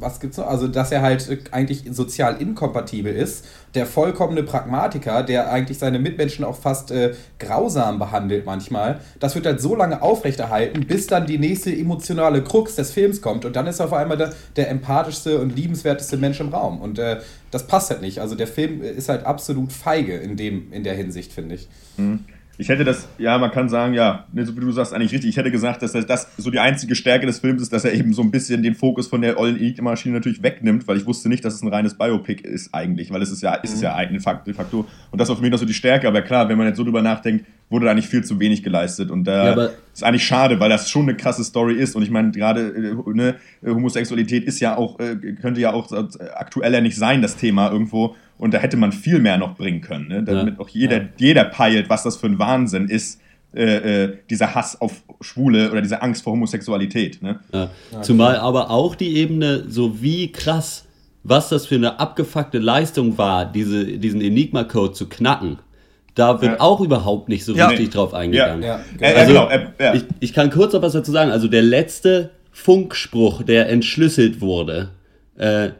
[0.05, 0.47] was gibt's noch?
[0.47, 3.45] Also, dass er halt eigentlich sozial inkompatibel ist.
[3.75, 9.01] Der vollkommene Pragmatiker, der eigentlich seine Mitmenschen auch fast äh, grausam behandelt manchmal.
[9.19, 13.45] Das wird halt so lange aufrechterhalten, bis dann die nächste emotionale Krux des Films kommt.
[13.45, 16.81] Und dann ist er auf einmal der, der empathischste und liebenswerteste Mensch im Raum.
[16.81, 18.21] Und äh, das passt halt nicht.
[18.21, 21.69] Also, der Film ist halt absolut feige in, dem, in der Hinsicht, finde ich.
[21.97, 22.25] Mhm.
[22.57, 25.31] Ich hätte das, ja, man kann sagen, ja, so wie du sagst, eigentlich richtig.
[25.31, 28.13] Ich hätte gesagt, dass das so die einzige Stärke des Films ist, dass er eben
[28.13, 31.45] so ein bisschen den Fokus von der ollen Enigma-Maschine natürlich wegnimmt, weil ich wusste nicht,
[31.45, 34.13] dass es ein reines Biopic ist eigentlich, weil es ist ja, ist es ja ein
[34.13, 34.87] de facto.
[35.11, 36.07] Und das war für mich noch so die Stärke.
[36.07, 39.11] Aber klar, wenn man jetzt so drüber nachdenkt, wurde da nicht viel zu wenig geleistet.
[39.11, 41.97] Und da ja, ist eigentlich schade, weil das schon eine krasse Story ist.
[41.97, 45.91] Und ich meine, gerade äh, ne, Homosexualität ist ja auch, äh, könnte ja auch
[46.35, 48.15] aktueller nicht sein, das Thema irgendwo.
[48.37, 50.23] Und da hätte man viel mehr noch bringen können, ne?
[50.23, 50.61] damit ja.
[50.61, 51.09] auch jeder, ja.
[51.17, 53.21] jeder peilt, was das für ein Wahnsinn ist,
[53.55, 57.23] äh, äh, dieser Hass auf Schwule oder diese Angst vor Homosexualität.
[57.23, 57.39] Ne?
[57.53, 57.71] Ja.
[58.03, 60.87] Zumal aber auch die Ebene, so wie krass,
[61.23, 65.59] was das für eine abgefuckte Leistung war, diese, diesen Enigma-Code zu knacken.
[66.17, 66.61] Da wird ja.
[66.61, 68.63] auch überhaupt nicht so richtig drauf eingegangen.
[68.63, 68.81] Ja.
[69.01, 69.49] Also, genau.
[69.95, 71.31] ich, ich kann kurz noch was dazu sagen.
[71.31, 74.91] Also der letzte Funkspruch, der entschlüsselt wurde,
[75.37, 75.71] äh,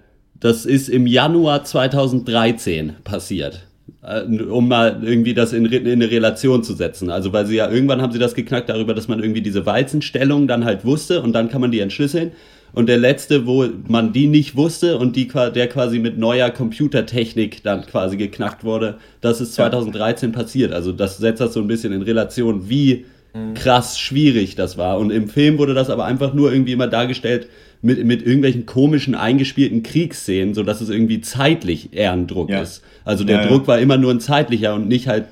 [0.41, 3.67] das ist im Januar 2013 passiert.
[4.03, 7.11] Äh, um mal irgendwie das in, in eine Relation zu setzen.
[7.11, 10.47] Also weil sie ja irgendwann haben sie das geknackt darüber, dass man irgendwie diese Walzenstellung
[10.47, 12.33] dann halt wusste und dann kann man die entschlüsseln.
[12.75, 17.63] Und der letzte, wo man die nicht wusste und die, der quasi mit neuer Computertechnik
[17.63, 20.39] dann quasi geknackt wurde, das ist 2013 ja.
[20.39, 20.73] passiert.
[20.73, 23.55] Also das setzt das so ein bisschen in Relation, wie mhm.
[23.55, 24.99] krass schwierig das war.
[24.99, 27.47] Und im Film wurde das aber einfach nur irgendwie immer dargestellt,
[27.85, 32.63] mit, mit irgendwelchen komischen eingespielten Kriegsszenen, sodass es irgendwie zeitlich eher ein Druck ja.
[32.63, 32.83] ist.
[33.05, 33.69] Also der ja, Druck ja.
[33.69, 35.27] war immer nur ein zeitlicher und nicht halt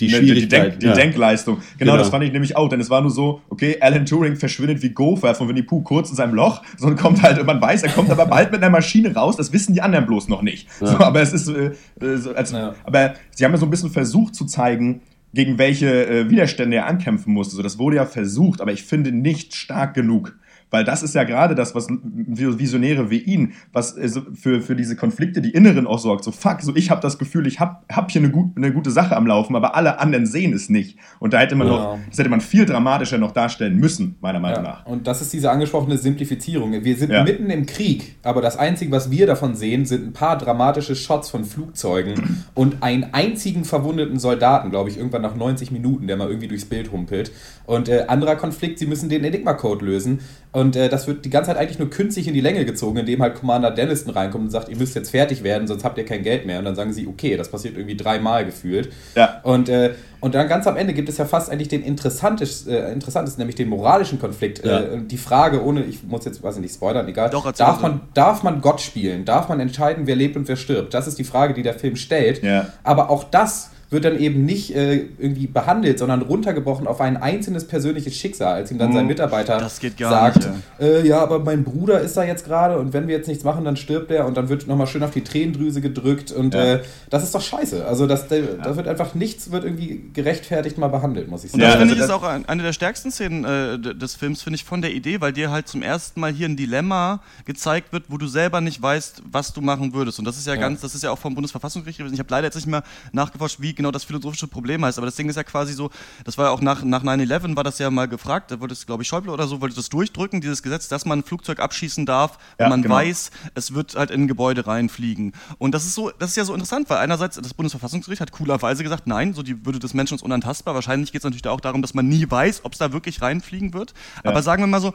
[0.00, 0.74] die Schwierigkeit.
[0.74, 1.58] Die, Denk, die Denkleistung.
[1.78, 4.34] Genau, genau, das fand ich nämlich auch, denn es war nur so, okay, Alan Turing
[4.34, 7.60] verschwindet wie Gopher von Winnie Pooh kurz in seinem Loch, so und kommt halt, man
[7.60, 10.42] weiß, er kommt aber bald mit einer Maschine raus, das wissen die anderen bloß noch
[10.42, 10.68] nicht.
[10.80, 11.70] So, aber es ist, äh,
[12.16, 16.30] so, als, aber sie haben ja so ein bisschen versucht zu zeigen, gegen welche äh,
[16.30, 17.54] Widerstände er ankämpfen musste.
[17.54, 20.36] So, das wurde ja versucht, aber ich finde nicht stark genug.
[20.70, 24.96] Weil das ist ja gerade das, was Visionäre wie ihn, was äh, für, für diese
[24.96, 26.24] Konflikte, die Inneren auch sorgt.
[26.24, 28.90] So, fuck, so ich habe das Gefühl, ich habe hab hier eine, gut, eine gute
[28.90, 30.98] Sache am Laufen, aber alle anderen sehen es nicht.
[31.20, 31.72] Und da hätte man ja.
[31.72, 34.70] noch, das hätte man viel dramatischer noch darstellen müssen, meiner Meinung ja.
[34.70, 34.86] nach.
[34.86, 36.72] Und das ist diese angesprochene Simplifizierung.
[36.84, 37.22] Wir sind ja.
[37.22, 41.30] mitten im Krieg, aber das Einzige, was wir davon sehen, sind ein paar dramatische Shots
[41.30, 46.28] von Flugzeugen und einen einzigen verwundeten Soldaten, glaube ich, irgendwann nach 90 Minuten, der mal
[46.28, 47.30] irgendwie durchs Bild humpelt.
[47.66, 50.20] Und äh, anderer Konflikt, sie müssen den Enigma-Code lösen.
[50.56, 53.20] Und äh, das wird die ganze Zeit eigentlich nur künstlich in die Länge gezogen, indem
[53.20, 56.22] halt Commander Denniston reinkommt und sagt, ihr müsst jetzt fertig werden, sonst habt ihr kein
[56.22, 56.58] Geld mehr.
[56.58, 58.90] Und dann sagen sie, okay, das passiert irgendwie dreimal gefühlt.
[59.14, 59.42] Ja.
[59.42, 62.90] Und, äh, und dann ganz am Ende gibt es ja fast eigentlich den interessantesten, äh,
[62.90, 64.64] interessantesten nämlich den moralischen Konflikt.
[64.64, 64.80] Ja.
[64.80, 67.28] Äh, die Frage, ohne, ich muss jetzt, weiß ich nicht, spoilern, egal.
[67.28, 69.26] Doch, darf, man, darf man Gott spielen?
[69.26, 70.94] Darf man entscheiden, wer lebt und wer stirbt?
[70.94, 72.42] Das ist die Frage, die der Film stellt.
[72.42, 72.68] Ja.
[72.82, 77.66] Aber auch das wird dann eben nicht äh, irgendwie behandelt, sondern runtergebrochen auf ein einzelnes
[77.66, 79.60] persönliches Schicksal, als ihm dann sein Mitarbeiter Mhm.
[79.60, 82.92] Das geht gar sagt, nicht, äh, ja, aber mein Bruder ist da jetzt gerade und
[82.92, 85.22] wenn wir jetzt nichts machen, dann stirbt er und dann wird nochmal schön auf die
[85.22, 86.74] Tränendrüse gedrückt und Ja.
[86.74, 87.86] äh, das ist doch scheiße.
[87.86, 91.62] Also das, da wird einfach nichts wird irgendwie gerechtfertigt mal behandelt, muss ich Und sagen.
[91.62, 94.42] das Ja, finde also ich ist auch ein, eine der stärksten Szenen äh, des Films,
[94.42, 97.92] finde ich, von der Idee, weil dir halt zum ersten Mal hier ein Dilemma gezeigt
[97.92, 100.18] wird, wo du selber nicht weißt, was du machen würdest.
[100.18, 102.14] Und das ist ja, ganz, das ist ja auch vom Bundesverfassungsgericht gewesen.
[102.14, 105.14] Ich habe leider jetzt nicht mehr nachgeforscht, wie genau das philosophische Problem heißt, aber das
[105.14, 105.90] Ding ist ja quasi so,
[106.24, 108.84] das war ja auch nach, nach 9-11 war das ja mal gefragt, da wollte es,
[108.86, 112.04] glaube ich, Schäuble oder so, wollte das durchdrücken, dieses Gesetz, dass man ein Flugzeug abschießen
[112.04, 112.96] darf, wenn Ja, man genau.
[112.96, 115.32] weiß, es wird halt in ein Gebäude reinfliegen.
[115.58, 118.82] Und das ist so, das ist ja so interessant, weil einerseits das Bundesverfassungsgericht hat coolerweise
[118.82, 120.74] gesagt, nein, so die Würde des Menschen ist unantastbar.
[120.74, 123.22] Wahrscheinlich geht es natürlich da auch darum, dass man nie weiß, ob es da wirklich
[123.22, 123.94] reinfliegen wird.
[124.24, 124.94] Aber sagen wir mal so,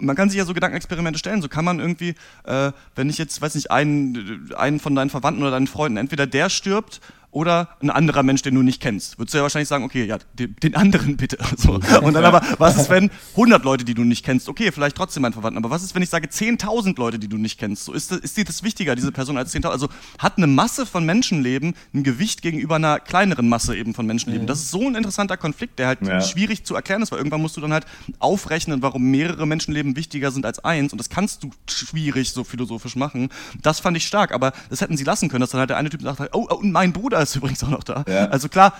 [0.00, 1.42] man kann sich ja so Gedankenexperimente stellen.
[1.42, 5.42] So kann man irgendwie, äh, wenn ich jetzt, weiß nicht, einen, einen von deinen Verwandten
[5.42, 7.00] oder deinen Freunden, entweder der stirbt
[7.36, 10.16] oder ein anderer Mensch, den du nicht kennst, würdest du ja wahrscheinlich sagen, okay, ja,
[10.38, 11.36] den, den anderen bitte.
[11.58, 11.74] So.
[11.74, 15.22] Und dann aber, was ist, wenn 100 Leute, die du nicht kennst, okay, vielleicht trotzdem
[15.22, 17.84] mein Verwandten, aber was ist, wenn ich sage 10.000 Leute, die du nicht kennst?
[17.84, 19.68] So, ist, ist dir das wichtiger, diese Person, als 10.000?
[19.68, 24.46] Also hat eine Masse von Menschenleben ein Gewicht gegenüber einer kleineren Masse eben von Menschenleben?
[24.46, 26.20] Das ist so ein interessanter Konflikt, der halt Ja.
[26.22, 27.84] schwierig zu erklären ist, weil irgendwann musst du dann halt
[28.18, 32.96] aufrechnen, warum mehrere Menschenleben wichtiger sind als eins und das kannst du schwierig so philosophisch
[32.96, 33.28] machen.
[33.62, 35.90] Das fand ich stark, aber das hätten sie lassen können, dass dann halt der eine
[35.90, 38.04] Typ sagt, oh, oh und mein Bruder ist übrigens auch noch da.
[38.08, 38.26] Ja.
[38.26, 38.72] Also klar,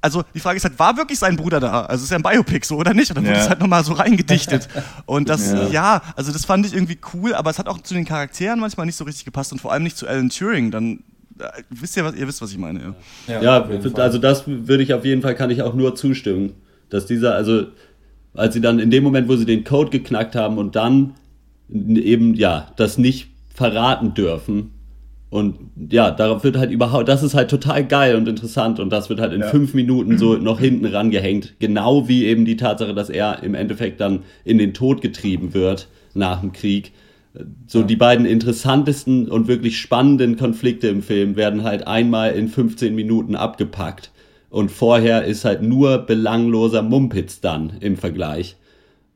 [0.00, 1.82] also die Frage ist halt, war wirklich sein Bruder da?
[1.82, 3.10] Also ist ja ein Biopic so oder nicht?
[3.10, 3.42] Und dann wurde Ja.
[3.42, 4.68] es halt nochmal so reingedichtet.
[5.06, 5.68] Und das, Ja.
[5.68, 6.02] ja.
[6.16, 8.96] also das fand ich irgendwie cool, aber es hat auch zu den Charakteren manchmal nicht
[8.96, 10.70] so richtig gepasst und vor allem nicht zu Alan Turing.
[10.72, 11.04] Dann
[11.38, 12.94] äh, wisst ihr was, ihr wisst, was ich meine,
[13.28, 13.40] ja.
[13.40, 16.54] Ja, also das würde ich auf jeden Fall, kann ich auch nur zustimmen.
[16.90, 17.66] Dass dieser, also
[18.34, 21.14] als sie dann in dem Moment, wo sie den Code geknackt haben und dann
[21.70, 24.70] eben, ja, das nicht verraten dürfen.
[25.32, 25.56] Und
[25.88, 29.18] ja, darauf wird halt überhaupt, das ist halt total geil und interessant und das wird
[29.18, 29.46] halt in Ja.
[29.46, 31.54] fünf Minuten so noch hinten rangehängt.
[31.58, 35.88] Genau wie eben die Tatsache, dass er im Endeffekt dann in den Tod getrieben wird
[36.12, 36.92] nach dem Krieg.
[37.66, 42.94] So die beiden interessantesten und wirklich spannenden Konflikte im Film werden halt einmal in 15
[42.94, 44.10] Minuten abgepackt.
[44.50, 48.56] Und vorher ist halt nur belangloser Mumpitz dann im Vergleich.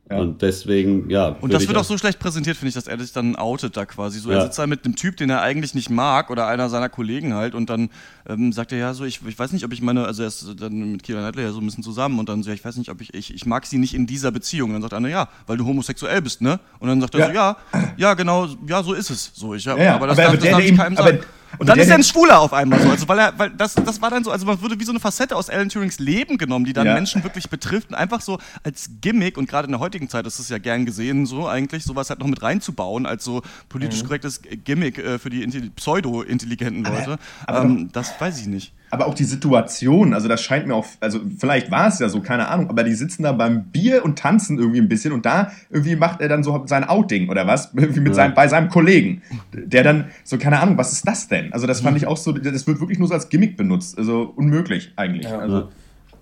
[0.09, 1.35] Und deswegen, ja.
[1.41, 3.85] Und das wird auch so schlecht präsentiert, finde ich, dass er sich dann outet da
[3.85, 4.19] quasi.
[4.19, 4.43] So, er Ja.
[4.43, 7.55] sitzt da mit einem Typ, den er eigentlich nicht mag oder einer seiner Kollegen halt
[7.55, 7.89] und dann
[8.27, 10.45] ähm, sagt er ja so, ich, ich weiß nicht, ob ich meine, also er ist
[10.59, 12.77] dann mit Keira Knightley ja so ein bisschen zusammen und dann so, ja, ich weiß
[12.77, 14.69] nicht, ob ich, ich, ich mag sie nicht in dieser Beziehung.
[14.69, 16.59] Und dann sagt einer, ja, weil du homosexuell bist, ne?
[16.79, 17.27] Und dann sagt er Ja.
[17.27, 17.57] so, ja,
[17.97, 19.31] ja, genau, ja, so ist es.
[19.33, 20.71] So, ich, ja, Ja, ja, aber das aber- darf, aber das der, darf der ich
[20.71, 21.19] ihm- keinem aber- sagen.
[21.51, 22.89] Aber Und dann ist er ein Schwuler auf einmal so.
[22.89, 24.99] Also weil er, weil das, das war dann so, also man wurde wie so eine
[24.99, 26.93] Facette aus Alan Turings Leben genommen, die dann Ja.
[26.93, 30.39] Menschen wirklich betrifft und einfach so als Gimmick und gerade in der heutigen Zeit ist
[30.39, 34.07] es ja gern gesehen, so eigentlich sowas halt noch mit reinzubauen als so politisch Mhm.
[34.07, 37.17] korrektes Gimmick äh, für die intelli- pseudo-intelligenten Leute.
[37.45, 38.73] aber ähm, das weiß ich nicht.
[38.89, 42.21] Aber auch die Situation, also das scheint mir auch, also vielleicht war es ja so,
[42.21, 45.51] keine Ahnung, aber die sitzen da beim Bier und tanzen irgendwie ein bisschen und da
[45.69, 49.21] irgendwie macht er dann so sein Outing oder was, irgendwie mit seinem, bei seinem Kollegen,
[49.53, 51.51] der dann so, keine Ahnung, was ist das denn?
[51.53, 54.33] Also das fand ich auch so, das wird wirklich nur so als Gimmick benutzt, also
[54.35, 55.25] unmöglich eigentlich.
[55.25, 55.39] Ja.
[55.39, 55.69] Also,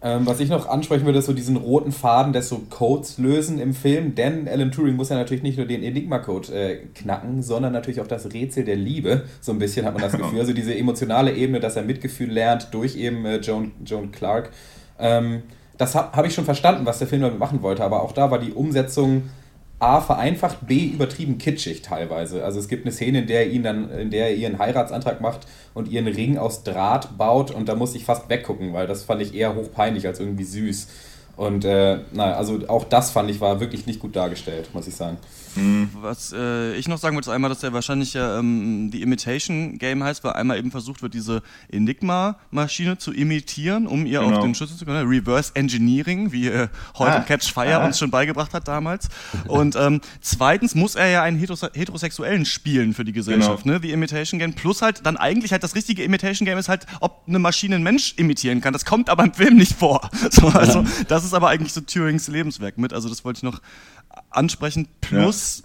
[0.06, 3.58] Ähm, was ich noch ansprechen würde, ist so diesen roten Faden des so Codes lösen
[3.58, 7.74] im Film, denn Alan Turing muss ja natürlich nicht nur den Enigma-Code äh, knacken, sondern
[7.74, 9.24] natürlich auch das Rätsel der Liebe.
[9.42, 10.40] So ein bisschen hat man das Gefühl.
[10.40, 14.52] Also diese emotionale Ebene, dass er Mitgefühl lernt durch eben äh, Joan, Joan Clark.
[15.00, 15.42] Ähm,
[15.80, 18.30] das habe hab ich schon verstanden, was der Film damit machen wollte, aber auch da
[18.30, 19.24] war die Umsetzung
[19.80, 22.46] A vereinfacht, B übertrieben kitschig teilweise.
[22.46, 25.20] Also es gibt eine Szene, in der er ihn dann, in der er ihren Heiratsantrag
[25.20, 29.04] macht und ihren Ring aus Draht baut und da muss ich fast weggucken, weil das
[29.04, 30.88] fand ich eher hochpeinlich als irgendwie süß.
[31.36, 34.96] Und äh, naja, also auch das fand ich war wirklich nicht gut dargestellt, muss ich
[34.96, 35.18] sagen.
[36.02, 39.78] Was äh, ich noch sagen wollte, ist einmal, dass der wahrscheinlich ja ähm, die Imitation
[39.78, 44.38] Game heißt, weil einmal eben versucht wird, diese Enigma-Maschine zu imitieren, um ihr Genau.
[44.38, 45.08] auf den Schlüssel zu können.
[45.08, 47.20] Reverse Engineering, wie äh, heute Ah.
[47.22, 47.86] Catch Fire Ah.
[47.86, 49.10] uns schon beigebracht hat damals.
[49.48, 53.76] Und ähm, zweitens muss er ja einen Heterose Heterosexuellen spielen für die Gesellschaft, Genau.
[53.76, 53.80] ne?
[53.82, 54.54] Die Imitation Game.
[54.54, 57.84] Plus halt dann eigentlich halt das richtige Imitation Game ist halt, ob eine Maschine einen
[57.84, 58.74] Mensch imitieren kann.
[58.74, 60.10] Das kommt aber im Film nicht vor.
[60.32, 62.92] So, also das ist aber eigentlich so Turings Lebenswerk mit.
[62.94, 63.62] Also das wollte ich noch
[64.30, 64.88] ansprechen.
[65.02, 65.64] Plus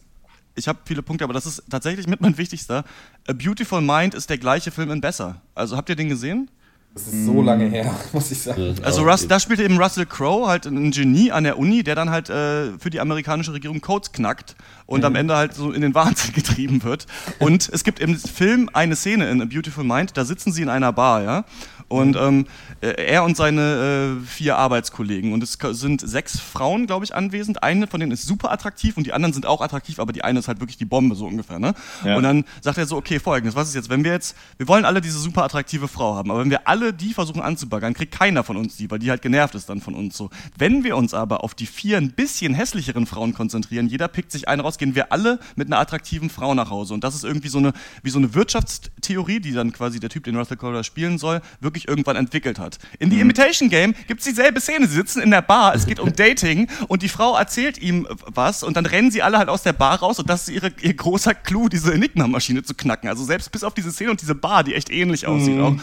[0.57, 2.85] ich habe viele Punkte, aber das ist tatsächlich mit mein wichtigster.
[3.27, 5.41] A Beautiful Mind ist der gleiche Film in besser.
[5.55, 6.51] Also habt ihr den gesehen?
[6.93, 8.75] Das ist so lange her, muss ich sagen.
[8.83, 12.11] Also Russ, da spielte eben Russell Crowe halt ein Genie an der Uni, der dann
[12.11, 15.07] halt äh, für die amerikanische Regierung Codes knackt und Mhm.
[15.07, 17.07] am Ende halt so in den Wahnsinn getrieben wird.
[17.39, 20.69] Und es gibt im Film eine Szene in A Beautiful Mind, da sitzen sie in
[20.69, 21.45] einer Bar, ja.
[21.91, 22.47] Und ähm,
[22.81, 25.33] äh, er und seine äh, vier Arbeitskollegen.
[25.33, 27.65] Und es sind sechs Frauen, glaube ich, anwesend.
[27.65, 30.39] Eine von denen ist super attraktiv und die anderen sind auch attraktiv, aber die eine
[30.39, 31.59] ist halt wirklich die Bombe, so ungefähr.
[31.59, 31.75] Ne?
[32.05, 32.17] Ja.
[32.17, 34.85] Und dann sagt er so, okay, folgendes, was ist jetzt, wenn wir jetzt, wir wollen
[34.85, 38.45] alle diese super attraktive Frau haben, aber wenn wir alle die versuchen anzubaggern, kriegt keiner
[38.45, 40.31] von uns die, weil die halt genervt ist dann von uns so.
[40.57, 44.49] Wenn wir uns aber auf die vier ein bisschen hässlicheren Frauen konzentrieren, jeder pickt sich
[44.49, 46.95] eine raus, gehen wir alle mit einer attraktiven Frau nach Hause.
[46.95, 47.73] Und das ist irgendwie so eine,
[48.03, 51.80] wie so eine Wirtschaftstheorie, die dann quasi der Typ, den Russell da spielen soll, wirklich
[51.89, 52.79] irgendwann entwickelt hat.
[52.99, 54.87] In The Imitation Game gibt es dieselbe Szene.
[54.89, 58.63] Sie sitzen in der Bar, es geht um Dating und die Frau erzählt ihm was
[58.63, 60.95] und dann rennen sie alle halt aus der Bar raus und das ist ihre, ihr
[60.95, 63.09] großer Clou, diese Enigma-Maschine zu knacken.
[63.09, 65.75] Also selbst bis auf diese Szene und diese Bar, die echt ähnlich aussieht auch,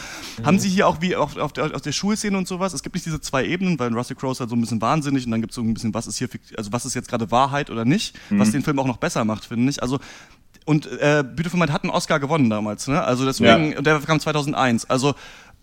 [0.43, 2.95] haben sie hier auch wie auf, auf, der, auf der Schulszene und sowas, es gibt
[2.95, 5.41] nicht diese zwei Ebenen, weil Russell Crowe ist halt so ein bisschen wahnsinnig und dann
[5.41, 7.85] gibt es so ein bisschen, was ist hier, also was ist jetzt gerade Wahrheit oder
[7.85, 9.81] nicht, was den Film auch noch besser macht, finde ich.
[9.81, 9.99] Also
[10.65, 13.01] und äh, Beautiful Mind hat einen Oscar gewonnen damals, ne?
[13.01, 13.77] Also deswegen, Ja.
[13.77, 14.89] und der kam 2001.
[14.89, 15.15] Also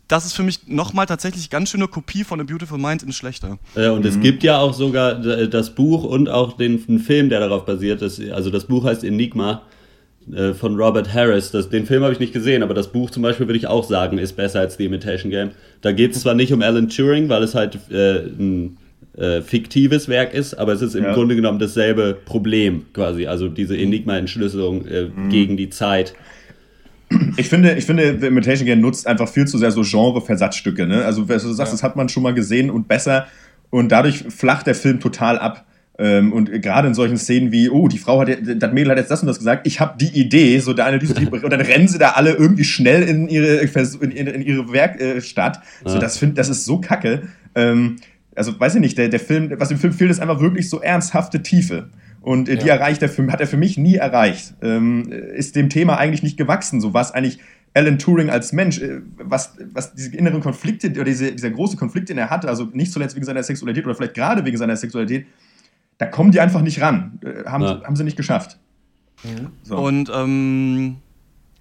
[0.08, 3.58] das ist für mich nochmal tatsächlich ganz schöne Kopie von A Beautiful Mind in schlechter.
[3.74, 7.28] Äh, und es gibt ja auch sogar d- das Buch und auch den, den Film,
[7.30, 8.02] der darauf basiert.
[8.02, 9.62] Das, also das Buch heißt Enigma
[10.32, 11.50] äh, von Robert Harris.
[11.50, 13.84] Das, den Film habe ich nicht gesehen, aber das Buch zum Beispiel würde ich auch
[13.84, 15.50] sagen, ist besser als The Imitation Game.
[15.80, 18.76] Da geht es zwar nicht um Alan Turing, weil es halt äh, ein
[19.16, 21.14] äh, fiktives Werk ist, aber es ist im Ja.
[21.14, 23.26] Grunde genommen dasselbe Problem quasi.
[23.26, 26.14] Also diese Enigma-Entschlüsselung äh, gegen die Zeit.
[27.36, 30.86] Ich finde, ich finde, The Imitation Game nutzt einfach viel zu sehr so Genre-Versatzstücke.
[30.86, 31.04] Ne?
[31.04, 33.26] Also, was du sagst, das hat man schon mal gesehen und besser.
[33.70, 35.66] Und dadurch flacht der Film total ab.
[35.96, 38.98] Ähm, und gerade in solchen Szenen wie, oh, die Frau hat, ja- das Mädel hat
[38.98, 40.98] jetzt das und das gesagt, ich habe die Idee, so der eine,
[41.30, 45.60] und dann rennen sie da alle irgendwie schnell in ihre, in ihre, Werkstatt.
[45.84, 46.00] So, Ja.
[46.00, 47.22] das, find, das ist so kacke.
[47.54, 47.96] Ähm,
[48.36, 50.80] also, weiß ich nicht, der, der Film, was im Film fehlt, ist einfach wirklich so
[50.80, 51.88] ernsthafte Tiefe.
[52.20, 52.76] Und äh, die Ja.
[52.76, 54.54] erreicht der Film, hat er für mich nie erreicht.
[54.62, 56.80] Ähm, ist dem Thema eigentlich nicht gewachsen.
[56.80, 57.38] So was eigentlich
[57.74, 62.08] Alan Turing als Mensch, äh, was, was diese inneren Konflikte, oder diese, dieser große Konflikt,
[62.08, 65.26] den er hatte, also nicht zuletzt wegen seiner Sexualität oder vielleicht gerade wegen seiner Sexualität,
[65.98, 67.18] da kommen die einfach nicht ran.
[67.24, 67.82] Äh, haben, Ja.
[67.84, 68.58] haben sie nicht geschafft.
[69.62, 69.76] So.
[69.78, 70.96] Und ähm,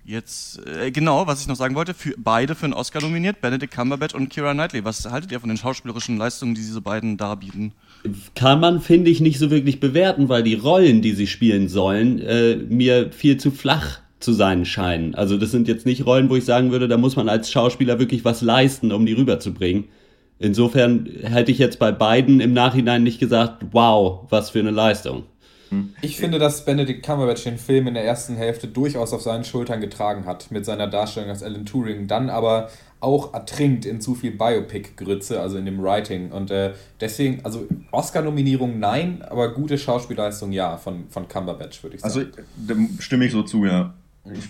[0.06, 3.74] jetzt, äh, genau, was ich noch sagen wollte, für beide für einen Oscar nominiert, Benedict
[3.74, 4.84] Cumberbatch und Kira Knightley.
[4.84, 7.74] Was haltet ihr von den schauspielerischen Leistungen, die diese beiden darbieten?
[8.36, 12.20] kann man, finde ich, nicht so wirklich bewerten, weil die Rollen, die sie spielen sollen,
[12.20, 15.16] äh, mir viel zu flach zu sein scheinen.
[15.16, 18.00] Also das sind jetzt nicht Rollen, wo ich sagen würde, da muss man als Schauspieler
[18.00, 19.86] wirklich was leisten, um die rüberzubringen.
[20.40, 25.24] Insofern hätte ich jetzt bei beiden im Nachhinein nicht gesagt, wow, was für eine Leistung.
[26.02, 29.82] Ich finde, dass Benedict Cumberbatch den Film in der ersten Hälfte durchaus auf seinen Schultern
[29.82, 34.32] getragen hat, mit seiner Darstellung als Alan Turing, dann aber auch ertrinkt in zu viel
[34.32, 36.32] Biopic-Grütze, also in dem Writing.
[36.32, 42.04] Und äh, deswegen, also Oscar-Nominierung nein, aber gute Schauspielleistung ja, von, von Cumberbatch, würde ich
[42.04, 42.34] Also sagen.
[42.56, 43.94] dem stimme ich so zu, ja.
[44.26, 44.50] Ich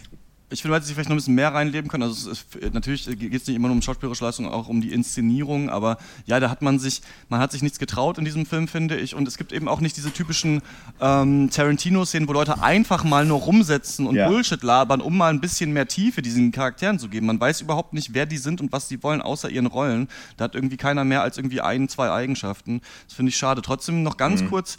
[0.61, 2.03] finde, dass sie vielleicht noch ein bisschen mehr reinleben können.
[2.03, 4.91] Also es ist, natürlich geht es nicht immer nur um schauspielerische Leistung, auch um die
[4.91, 5.69] Inszenierung.
[5.69, 8.97] Aber ja, da hat man sich, man hat sich nichts getraut in diesem Film, finde
[8.97, 9.15] ich.
[9.15, 10.61] Und es gibt eben auch nicht diese typischen
[11.01, 14.27] ähm, Tarantino-Szenen, wo Leute einfach mal nur rumsetzen und Ja.
[14.27, 17.25] Bullshit labern, um mal ein bisschen mehr Tiefe diesen Charakteren zu geben.
[17.27, 20.07] Man weiß überhaupt nicht, wer die sind und was sie wollen, außer ihren Rollen.
[20.37, 22.81] Da hat irgendwie keiner mehr als irgendwie ein, zwei Eigenschaften.
[23.07, 23.61] Das finde ich schade.
[23.61, 24.77] Trotzdem noch ganz kurz.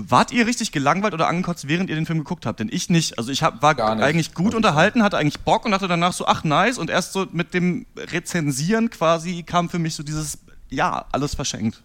[0.00, 2.60] Wart ihr richtig gelangweilt oder angekotzt, während ihr den Film geguckt habt?
[2.60, 3.18] Denn ich nicht.
[3.18, 6.44] Also ich hab, war eigentlich gut unterhalten, hatte eigentlich Bock und dachte danach so, ach
[6.44, 6.78] nice.
[6.78, 10.38] Und erst so mit dem Rezensieren quasi kam für mich so dieses,
[10.70, 11.82] ja, alles verschenkt.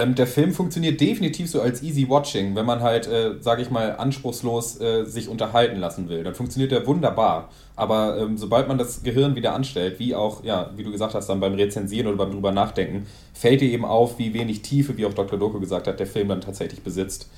[0.00, 3.70] Ähm, der Film funktioniert definitiv so als Easy Watching, wenn man halt, äh, sage ich
[3.70, 6.24] mal, anspruchslos äh, sich unterhalten lassen will.
[6.24, 7.50] Dann funktioniert er wunderbar.
[7.76, 11.28] Aber ähm, sobald man das Gehirn wieder anstellt, wie auch, ja, wie du gesagt hast,
[11.28, 15.06] dann beim Rezensieren oder beim drüber nachdenken, fällt dir eben auf, wie wenig Tiefe, wie
[15.06, 15.38] auch Dr.
[15.38, 17.30] Doku gesagt hat, der Film dann tatsächlich besitzt.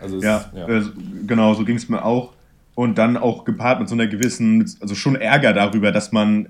[0.00, 0.82] Also es, Ja, Äh,
[1.26, 2.32] genau, so ging es mir auch.
[2.74, 6.48] Und dann auch gepaart mit so einer gewissen, also schon Ärger darüber, dass man,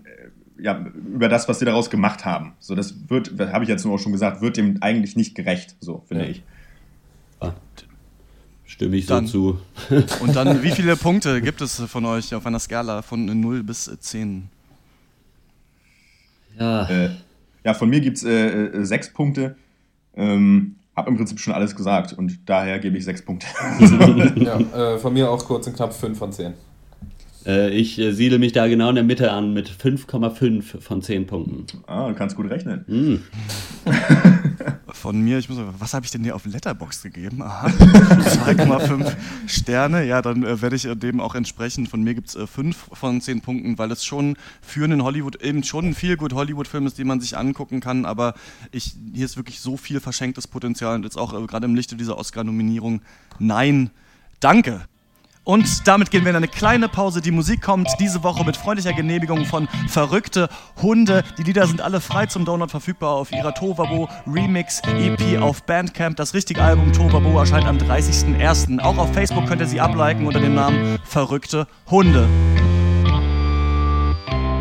[0.62, 0.78] ja,
[1.12, 2.52] über das, was sie daraus gemacht haben.
[2.60, 5.34] So, das wird, das habe ich jetzt nur auch schon gesagt, wird dem eigentlich nicht
[5.34, 6.30] gerecht, so, finde Ja.
[6.30, 6.42] ich.
[8.64, 9.58] Stimme ich so Dann- zu.
[10.20, 13.90] Und dann, wie viele Punkte gibt es von euch auf einer Skala von 0 bis
[14.00, 14.48] 10?
[16.58, 17.10] Ja, Äh,
[17.64, 19.56] ja, von mir gibt es äh, äh, sechs Punkte.
[20.14, 23.46] Ähm, hab im Prinzip schon alles gesagt und daher gebe ich sechs Punkte.
[24.36, 24.58] ja,
[24.94, 26.54] äh, von mir auch kurz und knapp 5 von 10.
[27.46, 31.26] äh, ich äh, siedle mich da genau in der Mitte an mit 5,5 von 10
[31.26, 31.66] Punkten.
[31.86, 32.84] ah, du kannst gut rechnen.
[32.86, 33.22] Hm.
[34.92, 37.42] Von mir, ich muss mal, was habe ich denn hier auf Letterbox gegeben?
[37.42, 39.12] Aha, 2,5
[39.46, 40.04] Sterne.
[40.04, 41.86] Ja, dann äh, werde ich äh, dem auch entsprechen.
[41.86, 45.42] Von mir gibt es äh, 5 von 10 Punkten, weil es schon für einen Hollywood,
[45.42, 48.04] eben schon ein viel gut Hollywood-Film ist, den man sich angucken kann.
[48.04, 48.34] Aber
[48.70, 51.96] ich, hier ist wirklich so viel verschenktes Potenzial und jetzt auch äh, gerade im Lichte
[51.96, 53.02] dieser Oscar-Nominierung.
[53.38, 53.90] Nein,
[54.40, 54.82] danke.
[55.44, 57.20] Und damit gehen wir in eine kleine Pause.
[57.20, 60.48] Die Musik kommt diese Woche mit freundlicher Genehmigung von Verrückte
[60.80, 61.24] Hunde.
[61.36, 66.16] Die Lieder sind alle frei zum Download verfügbar auf ihrer Tovabo Remix EP auf Bandcamp.
[66.16, 68.78] Das richtige Album Tovabo erscheint am 30.01.
[68.78, 72.28] Auch auf Facebook könnt ihr sie abliken unter dem Namen Verrückte Hunde.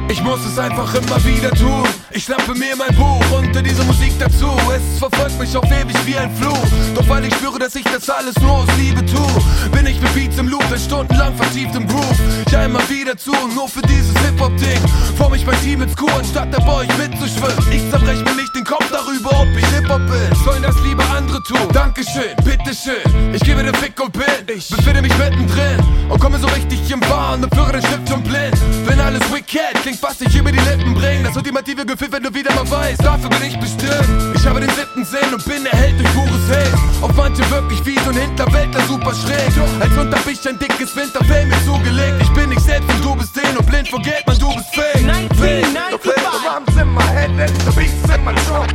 [0.10, 1.88] Ich muss es einfach immer wieder tun.
[2.13, 4.52] Ich schnappe mir mein Buch und diese Musik dazu.
[4.76, 6.60] Es verfolgt mich auf ewig wie ein Fluch.
[6.93, 9.28] Doch weil ich spüre, dass ich das alles nur aus Liebe tue,
[9.71, 12.19] bin ich mit Beats im Loop, ein stundenlang vertieft im Groove.
[12.52, 14.82] Ja, immer wieder zu, nur für dieses Hip-Hop-Ding.
[15.17, 17.71] Form ich mein Team ins Kuh, anstatt dabei euch mitzuschwimmen.
[17.71, 20.43] Ich zerbreche mir nicht den Kopf darüber, ob ich Hip-Hop bin.
[20.43, 21.67] Sollen das lieber andere tun?
[21.71, 23.34] Dankeschön, bitteschön.
[23.34, 24.56] Ich gebe den Fick und bin.
[24.56, 28.21] Ich befinde mich mittendrin und komme so richtig im Bahn und führe den Stift zum
[28.24, 28.58] Blind.
[28.86, 31.24] Wenn alles wicked klingt, was ich über die Lippen bringe.
[31.24, 34.35] Das ultimative Gefühl, wenn du wieder mal weißt, dafür bin ich bestimmt.
[34.35, 36.73] Ich habe den siebten Sinn und bin der Held durch pures Hate.
[37.01, 39.51] Auf manche wirklich wie so ein Hinterwäldler super schräg.
[39.79, 42.15] Als Hund hab ich ein dickes Winterfell mir zugelegt.
[42.21, 44.73] Ich bin nicht selbst und du bist den und blind vor Geld, man, du bist
[44.73, 45.03] fake.
[45.03, 46.01] 1995.
[46.01, 48.71] The rhymes in my head and the beats in my trunk.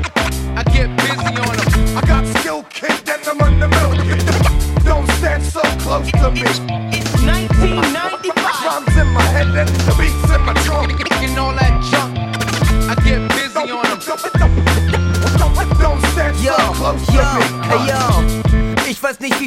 [0.56, 1.96] I get busy on them.
[1.96, 4.84] I got skill kicked and I'm on the milk.
[4.84, 6.85] Don't stand so close to me.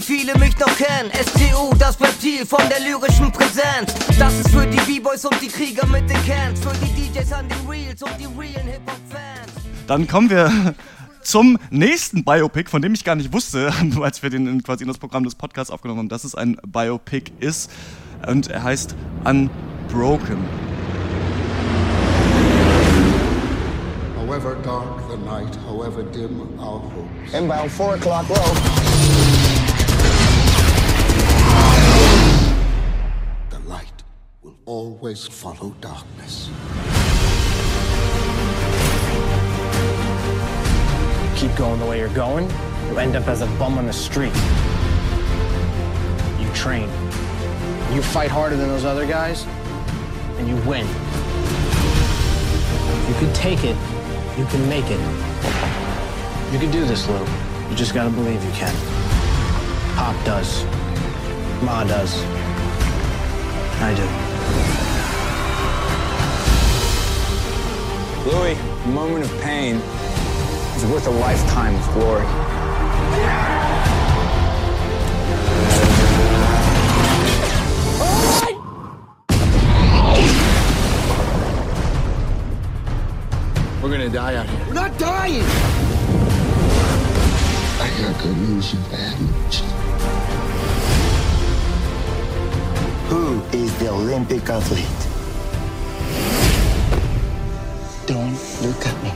[0.10, 1.12] Viele mich noch kennen.
[1.14, 3.94] STU, das Reptil von der lyrischen Präsenz.
[4.18, 6.60] Das ist für die B-Boys und die Krieger mit den Cans.
[6.62, 9.52] Für die DJs an den Reels und die realen Hip-Hop-Fans.
[9.86, 10.74] Dann kommen wir
[11.22, 14.98] zum nächsten Biopic, von dem ich gar nicht wusste, als wir den quasi in das
[14.98, 17.70] Programm des Podcasts aufgenommen haben, dass es ein Biopic ist.
[18.28, 18.96] Und er heißt
[19.26, 20.44] Unbroken.
[24.18, 27.34] However dark the night, however dim our hopes.
[27.34, 29.39] Inbound 4 o'clock row.
[33.50, 34.04] The light
[34.42, 36.50] will always follow darkness.
[41.40, 42.44] keep going the way you're going,
[42.90, 44.34] you end up as a bum on the street.
[46.38, 46.90] You train.
[47.94, 49.46] You fight harder than those other guys,
[50.38, 50.86] and you win.
[53.08, 53.78] You can take it.
[54.38, 55.00] You can make it.
[56.52, 57.26] You can do this, Lou.
[57.70, 58.76] You just gotta believe you can.
[59.96, 60.66] Pop does.
[61.62, 62.24] Ma does.
[63.82, 64.04] I do.
[68.32, 72.26] Louis, a moment of pain is worth a lifetime of glory.
[83.82, 84.66] We're gonna die out here.
[84.68, 85.44] We're not dying!
[87.82, 89.89] I got good news and bad news.
[93.10, 94.86] Who is the Olympic athlete?
[98.06, 99.12] Don't look at me.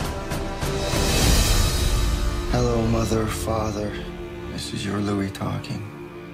[2.51, 3.91] Hello, mother, father.
[4.51, 5.83] This is your Louis talking.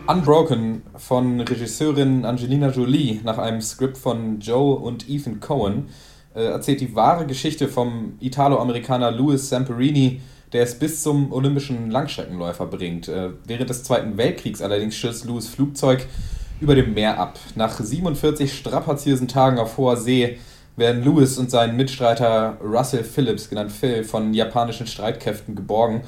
[0.08, 5.89] Unbroken von Regisseurin Angelina Jolie nach einem Skript von Joe und Ethan Cohen
[6.34, 10.22] äh, erzählt die wahre Geschichte vom Italo-Amerikaner Louis Samperini,
[10.54, 13.10] der es bis zum olympischen Langstreckenläufer bringt.
[13.10, 16.08] Äh, während des Zweiten Weltkriegs allerdings stürzt Louis Flugzeug
[16.62, 17.39] über dem Meer ab.
[17.56, 20.38] Nach 47 strapaziösen Tagen auf hoher See
[20.76, 26.04] werden Louis und sein Mitstreiter Russell Phillips, genannt Phil, von japanischen Streitkräften geborgen,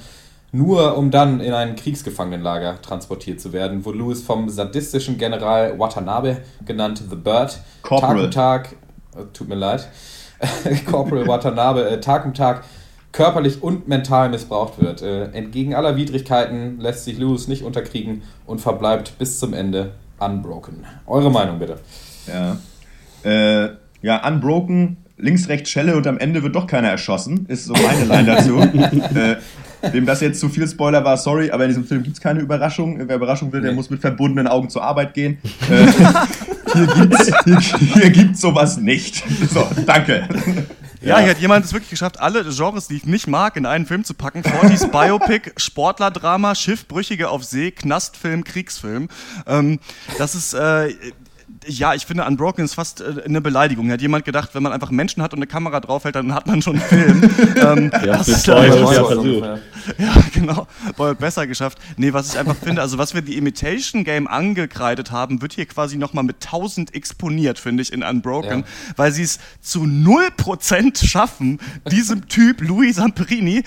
[0.51, 6.37] nur um dann in ein Kriegsgefangenenlager transportiert zu werden, wo Louis vom sadistischen General Watanabe,
[6.65, 8.15] genannt The Bird, Corporal.
[8.15, 8.75] Tag um Tag,
[9.15, 9.87] äh, tut mir leid,
[10.89, 12.63] Corporal Watanabe, äh, Tag um Tag
[13.11, 15.01] körperlich und mental missbraucht wird.
[15.01, 20.85] Äh, entgegen aller Widrigkeiten lässt sich Louis nicht unterkriegen und verbleibt bis zum Ende unbroken.
[21.05, 21.79] Eure Meinung bitte.
[22.27, 22.57] Ja.
[23.23, 23.69] Äh,
[24.01, 28.05] ja, Unbroken, links, rechts Schelle und am Ende wird doch keiner erschossen, ist so meine
[28.05, 28.59] Line dazu.
[29.15, 29.35] äh,
[29.91, 32.39] wem das jetzt zu viel Spoiler war, sorry, aber in diesem Film gibt es keine
[32.39, 32.97] Überraschung.
[33.07, 35.37] Wer Überraschung will, der muss mit verbundenen Augen zur Arbeit gehen.
[35.69, 35.87] Äh,
[36.73, 39.23] hier gibt's, hier, hier gibt's sowas nicht.
[39.49, 40.27] So, danke.
[41.01, 43.87] Ja, hier hat jemand es wirklich geschafft, alle Genres, die ich nicht mag, in einen
[43.87, 44.43] Film zu packen.
[44.43, 49.09] Fortis Biopic, Sportlerdrama, Schiffbrüchige auf See, Knastfilm, Kriegsfilm.
[49.47, 49.79] Ähm,
[50.19, 50.93] das ist, äh,
[51.67, 53.91] ja, ich finde, Unbroken ist fast äh, eine Beleidigung.
[53.91, 56.61] Hat jemand gedacht, wenn man einfach Menschen hat und eine Kamera draufhält, dann hat man
[56.61, 56.83] schon einen
[57.21, 57.29] Film.
[57.57, 59.61] ähm, Ja, das ist ja versucht.
[59.97, 60.67] Ja, genau.
[60.97, 61.77] Boy besser geschafft.
[61.97, 65.65] Nee, was ich einfach finde, also was wir die Imitation Game angekreidet haben, wird hier
[65.65, 68.65] quasi nochmal mit 1000 exponiert, finde ich, in Unbroken, Ja.
[68.97, 71.59] weil sie es zu 0% schaffen,
[71.89, 73.63] diesem Typ, Louis Samperini,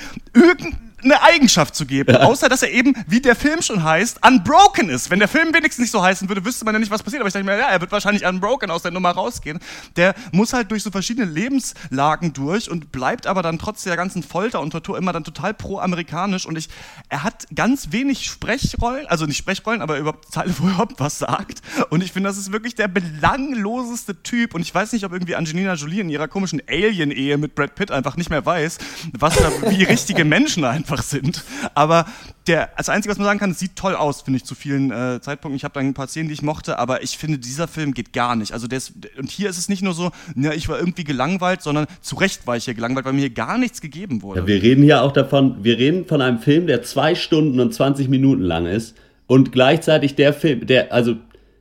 [1.05, 2.17] irgendeine Eigenschaft zu geben.
[2.17, 5.11] Außer, dass er eben, wie der Film schon heißt, unbroken ist.
[5.11, 7.21] Wenn der Film wenigstens nicht so heißen würde, wüsste man ja nicht, was passiert.
[7.21, 9.61] Aber ich dachte mir, ja, er wird wahrscheinlich unbroken aus der Nummer rausgehen.
[9.97, 14.23] Der muss halt durch so verschiedene Lebenslagen durch und bleibt aber dann trotz der ganzen
[14.23, 16.47] Folter und Tortur immer dann total pro-amerikanisch.
[16.47, 16.69] Und ich,
[17.09, 21.19] er hat ganz wenig Sprechrollen, also nicht Sprechrollen, aber überhaupt Teile, wo er überhaupt was
[21.19, 21.61] sagt.
[21.91, 24.55] Und ich finde, das ist wirklich der belangloseste Typ.
[24.55, 27.91] Und ich weiß nicht, ob irgendwie Angelina Jolie in ihrer komischen Alien-Ehe mit Brad Pitt
[27.91, 28.79] einfach nicht mehr weiß,
[29.13, 31.43] was da, wie richtige Menschen einfach sind.
[31.75, 32.07] Aber
[32.47, 34.91] der, das Einzige, was man sagen kann, es sieht toll aus, finde ich, zu vielen
[34.91, 35.57] äh, Zeitpunkten.
[35.57, 38.13] Ich habe da ein paar Szenen, die ich mochte, aber ich finde, dieser Film geht
[38.13, 38.53] gar nicht.
[38.53, 41.63] Also der ist, und hier ist es nicht nur so, ja, ich war irgendwie gelangweilt,
[41.63, 44.41] sondern zu Recht war ich hier gelangweilt, weil mir hier gar nichts gegeben wurde.
[44.41, 47.73] Ja, wir reden hier auch davon, wir reden von einem Film, der zwei Stunden und
[47.73, 48.95] 20 Minuten lang ist
[49.27, 51.17] und gleichzeitig der Film, der, also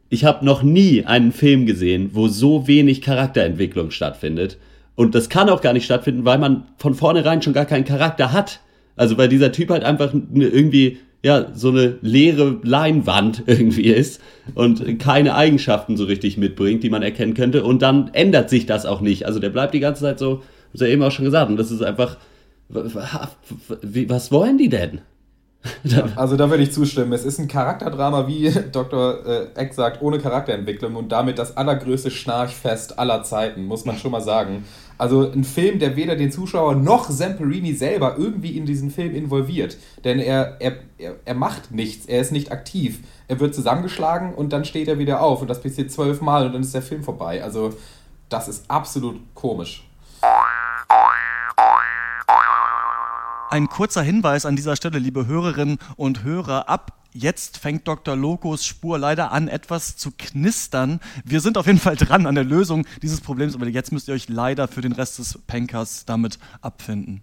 [0.09, 4.57] ich habe noch nie einen Film gesehen, wo so wenig Charakterentwicklung stattfindet.
[4.95, 8.31] Und das kann auch gar nicht stattfinden, weil man von vornherein schon gar keinen Charakter
[8.31, 8.59] hat.
[8.95, 14.21] Also weil dieser Typ halt einfach ne- irgendwie, ja, so eine leere Leinwand irgendwie ist
[14.55, 17.63] und keine Eigenschaften so richtig mitbringt, die man erkennen könnte.
[17.63, 19.25] Und dann ändert sich das auch nicht.
[19.25, 20.41] Also der bleibt die ganze Zeit so,
[20.71, 21.49] hast du ja eben auch schon gesagt.
[21.49, 22.17] Und das ist einfach,
[22.69, 25.01] was wollen die denn?
[26.15, 27.13] Also da würde ich zustimmen.
[27.13, 29.25] Es ist ein Charakterdrama, wie Dr.
[29.25, 34.11] äh, Eck sagt, ohne Charakterentwicklung und damit das allergrößte Schnarchfest aller Zeiten, muss man schon
[34.11, 34.65] mal sagen.
[35.03, 39.75] Also ein Film, der weder den Zuschauer noch Zamperini selber irgendwie in diesen Film involviert.
[40.05, 40.77] Denn er, er,
[41.25, 42.99] er macht nichts, er ist nicht aktiv.
[43.27, 46.61] Er wird zusammengeschlagen und dann steht er wieder auf und das passiert zwölfmal und dann
[46.61, 47.43] ist der Film vorbei.
[47.43, 47.73] Also
[48.29, 49.85] das ist absolut komisch.
[53.49, 58.16] Ein kurzer Hinweis an dieser Stelle, liebe Hörerinnen und Hörer, ab jetzt fängt Dr.
[58.16, 60.99] Lokos Spur leider an, etwas zu knistern.
[61.24, 64.14] Wir sind auf jeden Fall dran an der Lösung dieses Problems, aber jetzt müsst ihr
[64.14, 67.22] euch leider für den Rest des Pankers damit abfinden.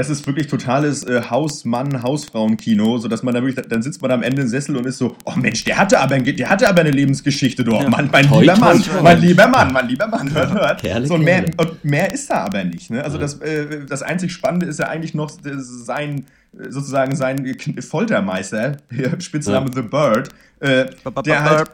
[0.00, 4.40] Das ist wirklich totales äh, Hausmann-Hausfrauen-Kino, sodass man da wirklich, dann sitzt man am Ende
[4.40, 6.90] im Sessel und ist so, oh Mensch, der hatte aber, ein- der hatte aber eine
[6.90, 9.02] Lebensgeschichte, doch, Mann, mein Toi, lieber toi, Mann, toi.
[9.02, 10.80] mein lieber Mann, mein lieber Mann, hört, hört.
[10.80, 12.90] Kerle, so, und, mehr, und mehr ist da aber nicht.
[12.90, 13.04] Ne?
[13.04, 18.76] Also das, äh, das einzig Spannende ist ja eigentlich noch äh, sein, sozusagen sein Foltermeister,
[18.90, 19.74] hier, Spitzname Ja.
[19.74, 20.28] The Bird,
[20.60, 20.86] äh,
[21.24, 21.68] der halt,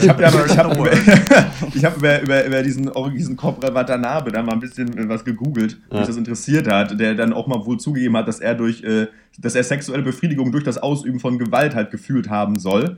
[0.00, 0.92] ich habe ja, ich hab über,
[1.74, 5.24] ich hab über, über, über diesen, diesen Cobra Watanabe da mal ein bisschen äh, was
[5.24, 5.98] gegoogelt, Ja.
[5.98, 9.08] mich das interessiert hat, der dann auch mal wohl zugegeben hat, dass er durch, äh,
[9.38, 12.96] dass er sexuelle Befriedigung durch das Ausüben von Gewalt halt gefühlt haben soll.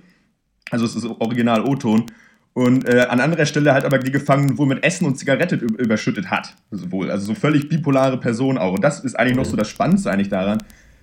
[0.71, 2.07] Also es ist original O-Ton.
[2.53, 6.31] Und äh, an anderer Stelle halt aber die Gefangenen wohl mit Essen und Zigarette überschüttet
[6.31, 6.55] hat.
[6.71, 7.11] Also wohl.
[7.11, 8.75] Also so völlig bipolare Person auch.
[8.75, 10.59] Und das ist eigentlich noch so das Spannendste eigentlich daran.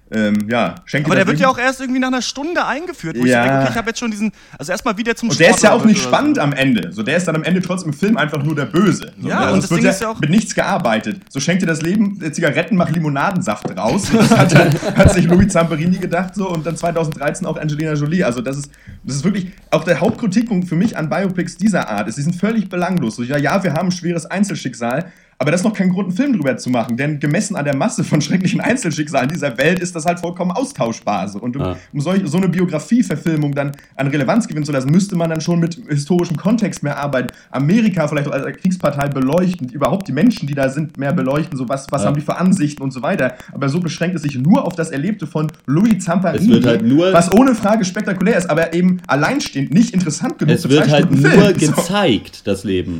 [0.10, 3.26] Ähm, ja, schenke Aber der wird ja auch erst irgendwie nach einer Stunde eingeführt, wo
[3.26, 3.42] Ja.
[3.44, 5.50] ich denke, okay, ich habe jetzt schon diesen, also erstmal wie der zum Und der
[5.50, 6.94] ist ja auch nicht spannend am Ende.
[6.94, 9.12] So, der ist dann am Ende trotzdem im Film einfach nur der Böse.
[9.22, 9.52] So, Ja, ne?
[9.52, 11.22] und es das wird Ding ja ist ja auch- mit nichts gearbeitet.
[11.30, 14.08] So schenkt dir das Leben äh, Zigaretten, mach Limonadensaft raus.
[14.18, 18.24] Das hat, hat sich Louis Zamperini gedacht so und dann 2013 auch Angelina Jolie.
[18.24, 18.72] Also das ist,
[19.04, 22.08] das ist wirklich auch der Hauptkritikpunkt für mich an Biopics dieser Art.
[22.08, 23.18] Ist, die sind völlig belanglos.
[23.18, 25.12] So, ja, ja, wir haben ein schweres Einzelschicksal.
[25.40, 27.76] Aber das ist noch kein Grund, einen Film drüber zu machen, denn gemessen an der
[27.76, 31.28] Masse von schrecklichen Einzelschicksalen dieser Welt ist das halt vollkommen austauschbar.
[31.28, 31.40] So.
[31.40, 31.78] Und um, Ah.
[31.94, 35.60] um solch, so eine Biografieverfilmung dann an Relevanz gewinnen zu lassen, müsste man dann schon
[35.60, 37.28] mit historischem Kontext mehr arbeiten.
[37.52, 41.70] Amerika vielleicht auch als Kriegspartei beleuchten, überhaupt die Menschen, die da sind, mehr beleuchten, so
[41.70, 42.08] was, was Ja.
[42.08, 43.36] haben die für Ansichten und so weiter.
[43.54, 46.82] Aber so beschränkt es sich nur auf das Erlebte von Louis Zamperini, Es wird halt
[46.84, 51.12] nur- was ohne Frage spektakulär ist, aber eben alleinstehend nicht interessant genug Es wird halt
[51.12, 52.98] nur gezeigt, das Leben.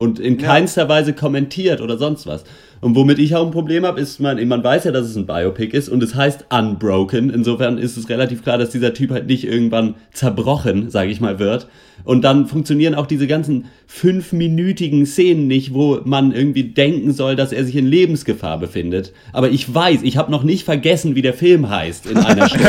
[0.00, 0.46] Und in Ja.
[0.46, 2.44] keinster Weise kommentiert oder sonst was.
[2.80, 5.26] Und womit ich auch ein Problem habe, ist, man, man weiß ja, dass es ein
[5.26, 7.30] Biopic ist und es heißt Unbroken.
[7.30, 11.40] Insofern ist es relativ klar, dass dieser Typ halt nicht irgendwann zerbrochen, sage ich mal,
[11.40, 11.66] wird.
[12.04, 17.50] Und dann funktionieren auch diese ganzen fünfminütigen Szenen nicht, wo man irgendwie denken soll, dass
[17.52, 19.12] er sich in Lebensgefahr befindet.
[19.32, 22.68] Aber ich weiß, ich habe noch nicht vergessen, wie der Film heißt in einer Stunde.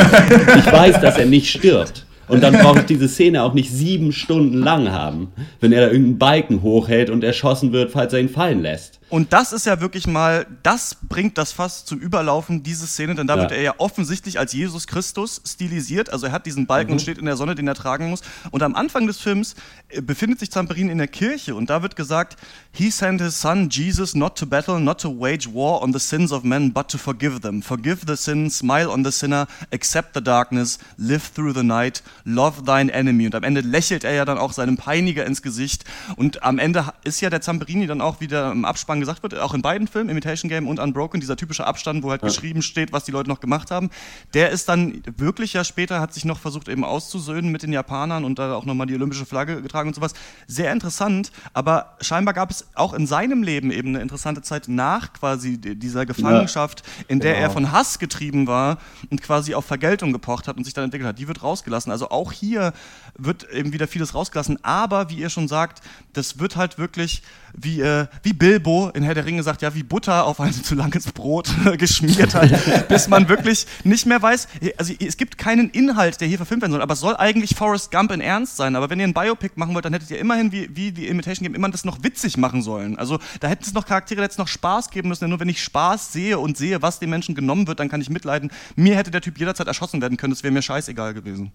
[0.58, 2.08] ich weiß, dass er nicht stirbt.
[2.30, 5.88] Und dann brauche ich diese Szene auch nicht sieben Stunden lang haben, wenn er da
[5.88, 8.99] irgendeinen Balken hochhält und erschossen wird, falls er ihn fallen lässt.
[9.10, 13.26] Und das ist ja wirklich mal, das bringt das fast zum Überlaufen, diese Szene, denn
[13.26, 13.42] da Ja.
[13.42, 16.12] wird er ja offensichtlich als Jesus Christus stilisiert.
[16.14, 16.94] Also er hat diesen Balken Mhm.
[16.94, 18.22] und steht in der Sonne, den er tragen muss.
[18.52, 19.56] Und am Anfang des Films
[19.90, 22.38] äh, befindet sich Zamperin in der Kirche und da wird gesagt,
[22.72, 26.32] He sent his son Jesus not to battle, not to wage war on the sins
[26.32, 27.64] of men, but to forgive them.
[27.64, 32.64] Forgive the sin, smile on the sinner, accept the darkness, live through the night, love
[32.64, 33.26] thine enemy.
[33.26, 35.84] Und am Ende lächelt er ja dann auch seinem Peiniger ins Gesicht.
[36.16, 39.54] Und am Ende ist ja der Zamperini dann auch wieder im Abspann gesagt wird, auch
[39.54, 43.04] in beiden Filmen, Imitation Game und Unbroken, dieser typische Abstand, wo halt geschrieben steht, was
[43.06, 43.90] die Leute noch gemacht haben.
[44.34, 48.26] Der ist dann wirklich ja später, hat sich noch versucht eben auszusöhnen mit den Japanern
[48.26, 50.14] und da auch nochmal die olympische Flagge getragen und sowas.
[50.48, 55.14] Sehr interessant, aber scheinbar gab es auch in seinem Leben eben eine interessante Zeit nach
[55.14, 57.44] quasi di- dieser Gefangenschaft, in der Genau.
[57.46, 58.78] er von Hass getrieben war
[59.10, 61.20] und quasi auf Vergeltung gepocht hat und sich dann entwickelt hat.
[61.20, 61.92] Die wird rausgelassen.
[61.92, 62.74] Also auch hier
[63.18, 65.82] wird eben wieder vieles rausgelassen, aber wie ihr schon sagt,
[66.14, 67.22] das wird halt wirklich
[67.54, 70.76] wie, äh, wie Bilbo in Herr der Ringe sagt, ja, wie Butter auf ein zu
[70.76, 76.22] langes Brot geschmiert hat, bis man wirklich nicht mehr weiß, also es gibt keinen Inhalt,
[76.22, 78.90] der hier verfilmt werden soll, aber es soll eigentlich Forrest Gump in Ernst sein, aber
[78.90, 81.56] wenn ihr ein Biopic machen wollt, dann hättet ihr immerhin, wie, wie die Imitation Game,
[81.56, 82.98] immer das noch witzig machen sollen.
[82.98, 85.40] Also da hätten es noch Charaktere, da hätte es noch Spaß geben müssen, denn nur
[85.40, 88.52] wenn ich Spaß sehe und sehe, was den Menschen genommen wird, dann kann ich mitleiden.
[88.76, 91.52] Mir hätte der Typ jederzeit erschossen werden können, das wäre mir scheißegal gewesen.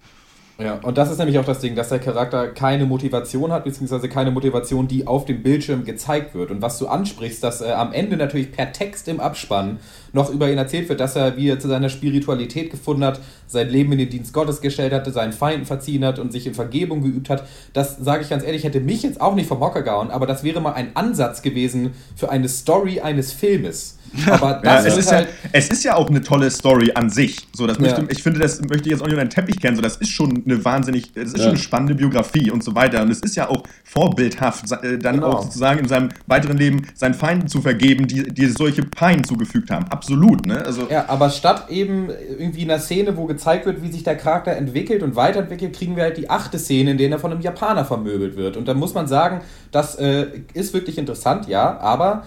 [0.56, 4.08] Ja, und das ist nämlich auch das Ding, dass der Charakter keine Motivation hat, beziehungsweise
[4.08, 6.52] keine Motivation, die auf dem Bildschirm gezeigt wird.
[6.52, 9.80] Und was du ansprichst, dass äh, am Ende natürlich per Text im Abspann
[10.12, 13.68] noch über ihn erzählt wird, dass er, wie er zu seiner Spiritualität gefunden hat, sein
[13.68, 17.02] Leben in den Dienst Gottes gestellt hatte, seinen Feinden verziehen hat und sich in Vergebung
[17.02, 17.44] geübt hat.
[17.72, 20.44] Das, sage ich ganz ehrlich, hätte mich jetzt auch nicht vom Hocker gehauen, aber das
[20.44, 23.93] wäre mal ein Ansatz gewesen für eine Story eines Filmes.
[24.30, 25.28] Aber Ja, es, ist halt...
[25.28, 27.46] ja, es ist ja auch eine tolle Story an sich.
[27.52, 28.08] So, das möchte, Ja.
[28.10, 29.76] Ich finde, das möchte ich jetzt auch nicht unter den Teppich kennen.
[29.76, 33.02] So, das ist schon eine wahnsinnig, das ist schon eine spannende Biografie und so weiter.
[33.02, 35.28] Und es ist ja auch vorbildhaft, äh, dann Genau.
[35.28, 39.70] auch sozusagen in seinem weiteren Leben seinen Feinden zu vergeben, die, die solche Pein zugefügt
[39.70, 39.86] haben.
[39.88, 40.64] Absolut, ne?
[40.64, 42.08] Also, Ja, aber statt eben
[42.38, 45.96] irgendwie in einer Szene, wo gezeigt wird, wie sich der Charakter entwickelt und weiterentwickelt, kriegen
[45.96, 48.56] wir halt die achte Szene, in der er von einem Japaner vermöbelt wird.
[48.56, 49.40] Und da muss man sagen,
[49.70, 52.24] das äh, ist wirklich interessant, ja, aber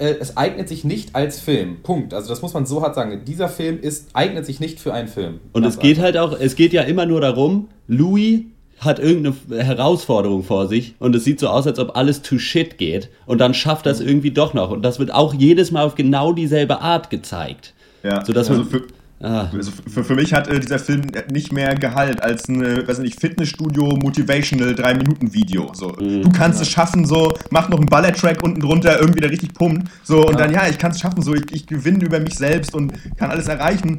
[0.00, 1.78] äh, es eignet sich nicht als Film.
[1.82, 2.14] Punkt.
[2.14, 3.22] Also das muss man so hart sagen.
[3.26, 5.40] Dieser Film ist, eignet sich nicht für einen Film.
[5.52, 8.40] Und es geht halt auch, es geht ja immer nur darum, Louis
[8.78, 12.78] hat irgendeine Herausforderung vor sich und es sieht so aus, als ob alles to shit
[12.78, 13.90] geht und dann schafft Mhm.
[13.90, 17.74] das irgendwie doch noch und das wird auch jedes Mal auf genau dieselbe Art gezeigt.
[18.02, 18.82] Ja, Sodass also man, für,
[19.22, 19.50] Ah.
[19.52, 23.20] also für, für mich hat äh, dieser Film nicht mehr Gehalt als ein, weiß nicht,
[23.20, 25.72] Fitnessstudio Motivational 3-Minuten-Video.
[25.74, 26.22] So, Mhm.
[26.22, 29.90] du kannst es schaffen, so, mach noch einen Ballet-Track unten drunter, irgendwie der richtig pumpt.
[30.04, 32.74] So, und dann, ja, ich kann es schaffen, so, ich, ich gewinne über mich selbst
[32.74, 33.98] und kann alles erreichen.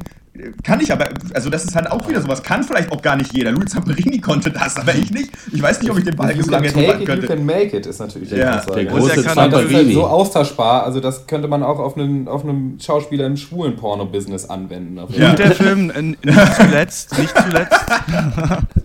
[0.62, 3.34] Kann ich aber, also das ist halt auch wieder sowas, kann vielleicht auch gar nicht
[3.34, 3.52] jeder.
[3.52, 5.30] Luis Zamperini konnte das, aber ich nicht.
[5.52, 7.26] Ich weiß nicht, ob ich den You so can lange take halten it, you könnte.
[7.26, 9.92] can make it, ist natürlich der Ja, der große ist halt Zamperini.
[9.92, 14.46] so austauschbar, also das könnte man auch auf einen, auf einen Schauspieler im schwulen Porno-Business
[14.46, 14.98] anwenden.
[15.10, 16.18] Jeden Und der Film, nicht
[16.56, 17.80] zuletzt, nicht zuletzt,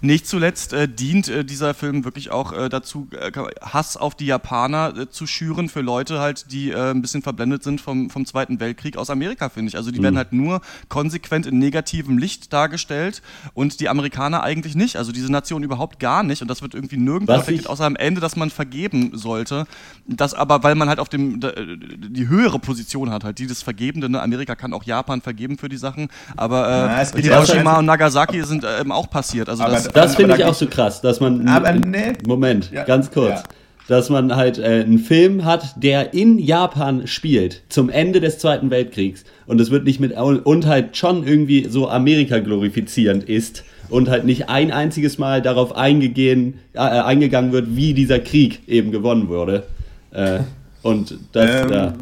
[0.00, 3.30] nicht zuletzt äh, dient äh, dieser Film wirklich auch äh, dazu, äh,
[3.62, 7.62] Hass auf die Japaner äh, zu schüren für Leute halt, die äh, ein bisschen verblendet
[7.62, 9.76] sind vom, vom Zweiten Weltkrieg aus Amerika, finde ich.
[9.76, 10.04] Also die Mhm.
[10.04, 13.22] werden halt nur konsequent in negativem Licht dargestellt
[13.54, 14.96] und die Amerikaner eigentlich nicht.
[14.96, 16.42] Also diese Nation überhaupt gar nicht.
[16.42, 19.66] Und das wird irgendwie nirgendwo reflektiert, ich- außer am Ende, dass man vergeben sollte.
[20.06, 23.62] Das aber, weil man halt auf dem da- die höhere Position hat, halt die des
[23.62, 24.12] Vergebenden.
[24.12, 24.22] Ne?
[24.22, 28.42] Amerika kann auch Japan vergeben für die Sachen, aber äh, Na, Hiroshima schon- und Nagasaki
[28.44, 29.48] sind äh, eben auch passiert.
[29.48, 31.46] Also Aber das, Das finde ich auch so krass, dass man.
[31.48, 32.12] Aber nee.
[32.26, 32.84] Moment, Ja.
[32.84, 33.40] ganz kurz.
[33.40, 33.42] Ja.
[33.88, 38.70] Dass man halt äh, einen Film hat, der in Japan spielt, zum Ende des Zweiten
[38.70, 39.24] Weltkriegs.
[39.46, 40.12] Und es wird nicht mit.
[40.14, 43.64] Und halt schon irgendwie so Amerika glorifizierend ist.
[43.88, 48.92] Und halt nicht ein einziges Mal darauf eingegehen, äh, eingegangen wird, wie dieser Krieg eben
[48.92, 49.62] gewonnen wurde.
[50.10, 50.40] Äh,
[50.82, 51.62] und das.
[51.62, 51.92] Ähm, äh,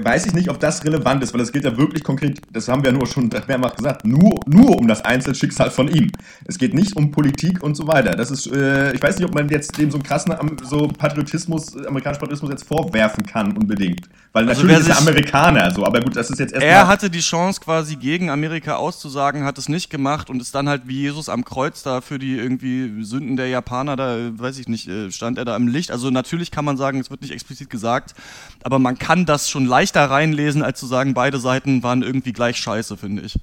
[0.00, 2.82] Weiß ich nicht, ob das relevant ist, weil es geht ja wirklich konkret, das haben
[2.82, 6.12] wir ja nur schon mehrmals gesagt, nur, nur um das Einzelschicksal von ihm.
[6.44, 8.10] Es geht nicht um Politik und so weiter.
[8.10, 11.74] Das ist, äh, ich weiß nicht, ob man jetzt dem so einen krassen so Patriotismus,
[11.74, 14.08] äh, amerikanischen Patriotismus jetzt vorwerfen kann unbedingt.
[14.32, 16.70] Weil Also natürlich ist er Amerikaner, so, aber gut, das ist jetzt erstmal.
[16.70, 20.68] er hatte die Chance quasi gegen Amerika auszusagen, hat es nicht gemacht und ist dann
[20.68, 24.58] halt wie Jesus am Kreuz da für die irgendwie Sünden der Japaner, da äh, weiß
[24.58, 25.90] ich nicht, äh, stand er da im Licht.
[25.90, 28.14] Also natürlich kann man sagen, es wird nicht explizit gesagt,
[28.62, 32.56] aber man kann das schon leichter reinlesen, als zu sagen, beide Seiten waren irgendwie gleich
[32.56, 33.38] scheiße, finde ich.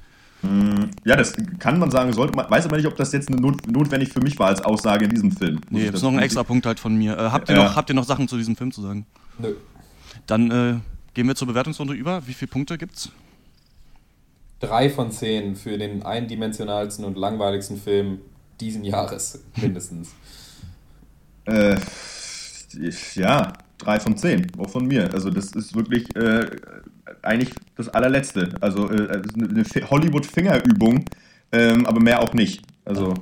[1.06, 4.10] Ja, das kann man sagen, sollte man, weiß aber nicht, ob das jetzt not, notwendig
[4.10, 5.62] für mich war als Aussage in diesem Film.
[5.70, 7.18] Nee, das ist noch ein extra Punkt halt von mir.
[7.18, 9.06] Äh, habt, ihr noch, habt ihr noch Sachen zu diesem Film zu sagen?
[9.40, 9.56] Nö.
[10.28, 10.76] Dann äh,
[11.14, 12.28] gehen wir zur Bewertungsrunde über.
[12.28, 13.12] Wie viele Punkte gibt's?
[14.60, 18.20] Drei von zehn für den eindimensionalsten und langweiligsten Film
[18.60, 20.10] diesen Jahres, mindestens.
[21.46, 21.78] Äh,
[23.16, 25.14] ja, drei von zehn, auch von mir.
[25.14, 26.46] Also das ist wirklich äh,
[27.22, 28.50] eigentlich das allerletzte.
[28.62, 31.06] Also äh, eine Hollywood-Fingerübung,
[31.52, 32.62] ähm, aber mehr auch nicht.
[32.86, 33.14] Also,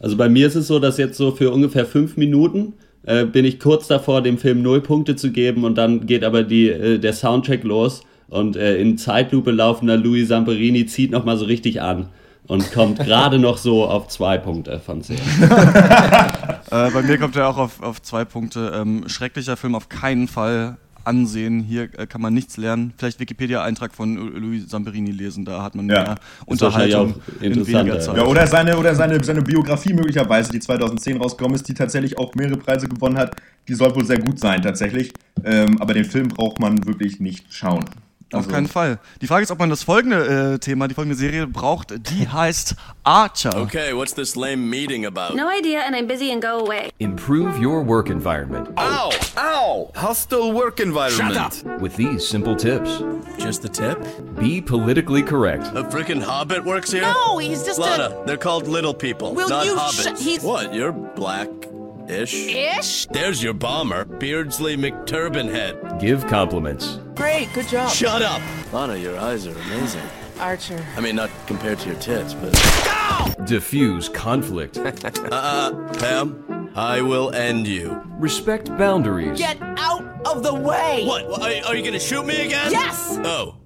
[0.00, 3.44] also bei mir ist es so, dass jetzt so für ungefähr fünf Minuten äh, bin
[3.44, 6.98] ich kurz davor, dem Film null Punkte zu geben und dann geht aber die, äh,
[6.98, 12.08] der Soundtrack los und äh, in Zeitlupe laufender Louis Samperini zieht nochmal so richtig an
[12.46, 15.16] und kommt gerade noch so auf zwei Punkte von zehn.
[15.40, 18.72] äh, bei mir kommt er auch auf, auf zwei Punkte.
[18.74, 20.76] Ähm, schrecklicher Film auf keinen Fall
[21.06, 21.60] ansehen.
[21.60, 22.92] Hier äh, kann man nichts lernen.
[22.96, 26.02] Vielleicht Wikipedia-Eintrag von Louis Samperini lesen, da hat man ja.
[26.02, 26.14] mehr
[26.46, 28.16] Unterhaltung in weniger Zeit.
[28.16, 32.34] Ja, oder seine, oder seine, seine Biografie möglicherweise, die 2010 rausgekommen ist, die tatsächlich auch
[32.34, 33.36] mehrere Preise gewonnen hat.
[33.68, 35.12] Die soll wohl sehr gut sein, tatsächlich.
[35.44, 37.84] Ähm, aber den Film braucht man wirklich nicht schauen.
[38.32, 38.48] Also.
[38.48, 38.98] Auf keinen Fall.
[39.22, 41.92] Die Frage ist, ob man das folgende äh, Thema, die folgende Serie braucht.
[42.10, 42.74] Die heißt
[43.04, 43.56] Archer.
[43.56, 45.36] Okay, what's this lame meeting about?
[45.36, 46.90] No idea and I'm busy and go away.
[46.98, 48.68] Improve your work environment.
[48.78, 49.10] Ow!
[49.36, 49.92] Ow!
[49.94, 51.34] Hostile work environment.
[51.34, 51.80] Shut up!
[51.80, 53.00] With these simple tips.
[53.38, 53.96] Just the tip?
[54.40, 55.66] Be politically correct.
[55.76, 57.02] A freaking hobbit works here?
[57.02, 58.26] No, he's just Lana, a...
[58.26, 60.16] they're called little people, Will not you hobbits.
[60.18, 61.48] sh- he's- What, you're black?
[62.08, 62.54] Ish?
[62.54, 63.06] Ish?
[63.06, 66.00] There's your bomber, Beardsley McTurbanhead.
[66.00, 66.98] Give compliments.
[67.14, 67.90] Great, good job.
[67.90, 68.40] Shut up!
[68.72, 70.02] Lana, your eyes are amazing.
[70.38, 70.84] Archer.
[70.96, 72.52] I mean, not compared to your tits, but.
[73.46, 74.78] Diffuse conflict.
[75.32, 78.02] uh, Pam, I will end you.
[78.18, 79.38] Respect boundaries.
[79.38, 81.04] Get out of the way!
[81.06, 81.24] What?
[81.42, 82.70] Are, are you gonna shoot me again?
[82.70, 83.18] Yes!
[83.24, 83.56] Oh.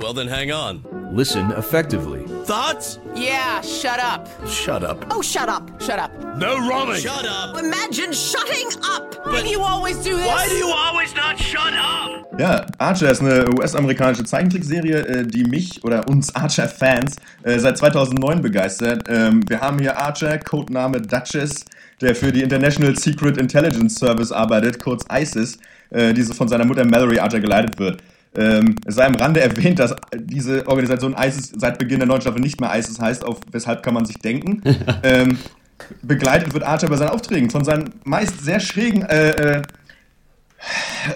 [0.00, 0.82] Well, then hang on.
[1.14, 2.24] Listen effectively.
[2.46, 2.98] Thoughts?
[3.14, 4.28] Yeah, shut up.
[4.46, 5.04] Shut up.
[5.10, 5.70] Oh, shut up.
[5.82, 6.10] Shut up.
[6.38, 7.02] No running!
[7.02, 7.58] Shut up!
[7.58, 9.14] Imagine shutting up!
[9.26, 10.26] Why do you always do this?
[10.26, 12.26] Why do you always not shut up?
[12.38, 18.40] Ja, Archer ist eine US-amerikanische Zeichentrickserie, äh, die mich oder uns Archer-Fans äh, seit 2009
[18.40, 19.04] begeistert.
[19.08, 21.66] Ähm, wir haben hier Archer, Codename Duchess,
[22.00, 25.58] der für die International Secret Intelligence Service arbeitet, kurz ISIS,
[25.90, 28.02] äh, die von seiner Mutter Mallory Archer geleitet wird.
[28.34, 32.40] Ähm, es sei am Rande erwähnt, dass diese Organisation ISIS seit Beginn der neuen Staffel
[32.40, 34.62] nicht mehr ISIS heißt, auf weshalb kann man sich denken.
[35.02, 35.38] ähm,
[36.02, 39.62] begleitet wird Archer bei seinen Aufträgen von seinen meist sehr schrägen äh, äh,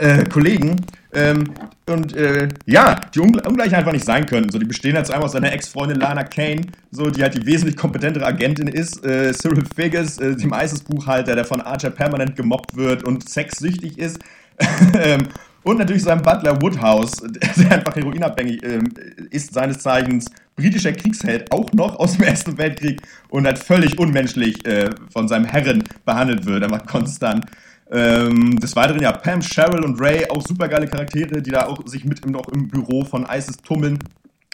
[0.00, 0.76] äh, Kollegen.
[1.12, 1.54] Ähm,
[1.86, 4.50] und äh, ja, die Ungl Ungleichen einfach nicht sein können.
[4.50, 7.76] So, die bestehen halt einmal aus seiner Ex-Freundin Lana Kane, so, die halt die wesentlich
[7.76, 13.04] kompetentere Agentin ist, äh, Cyril Figgis, äh, dem ISIS-Buchhalter, der von Archer permanent gemobbt wird
[13.04, 14.18] und sexsüchtig ist.
[14.94, 15.28] ähm,
[15.64, 17.16] und natürlich sein Butler Woodhouse,
[17.56, 18.92] der einfach heroinabhängig ähm,
[19.30, 24.64] ist, seines Zeichens britischer Kriegsheld, auch noch aus dem Ersten Weltkrieg und halt völlig unmenschlich
[24.66, 27.46] äh, von seinem Herren behandelt wird, einfach konstant.
[27.90, 32.04] Ähm, des Weiteren ja Pam, Cheryl und Ray, auch supergeile Charaktere, die da auch sich
[32.04, 33.98] mit im, noch im Büro von ISIS tummeln,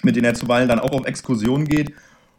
[0.02, 1.92] mit denen er zuweilen dann auch auf Exkursionen geht.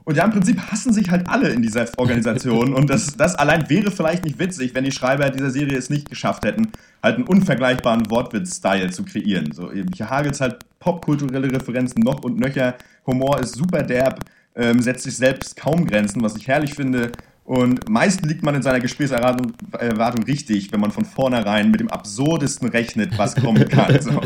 [0.04, 2.74] Und ja, im Prinzip hassen sich halt alle in dieser Organisation.
[2.76, 6.10] Und das, das allein wäre vielleicht nicht witzig, wenn die Schreiber dieser Serie es nicht
[6.10, 6.72] geschafft hätten,
[7.04, 9.52] halt einen unvergleichbaren Wortwitz-Style zu kreieren.
[9.52, 12.76] So, hier hagelt halt popkulturelle Referenzen noch und nöcher.
[13.06, 14.20] Humor ist super derb,
[14.56, 17.12] ähm, setzt sich selbst kaum Grenzen, was ich herrlich finde.
[17.52, 21.89] Und meist liegt man in seiner Gesprächserwartung Erwartung richtig, wenn man von vornherein mit dem
[21.89, 23.91] Absurdesten rechnet, was kommen kann.
[24.02, 24.22] So.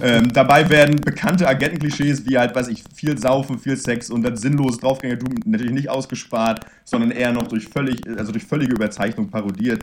[0.00, 4.40] Ähm, dabei werden bekannte Agentenklischees wie halt, weiß ich, viel Saufen, viel Sex und das
[4.40, 9.82] sinnlose Draufgängertum natürlich nicht ausgespart, sondern eher noch durch, völlig, also durch völlige Überzeichnung parodiert.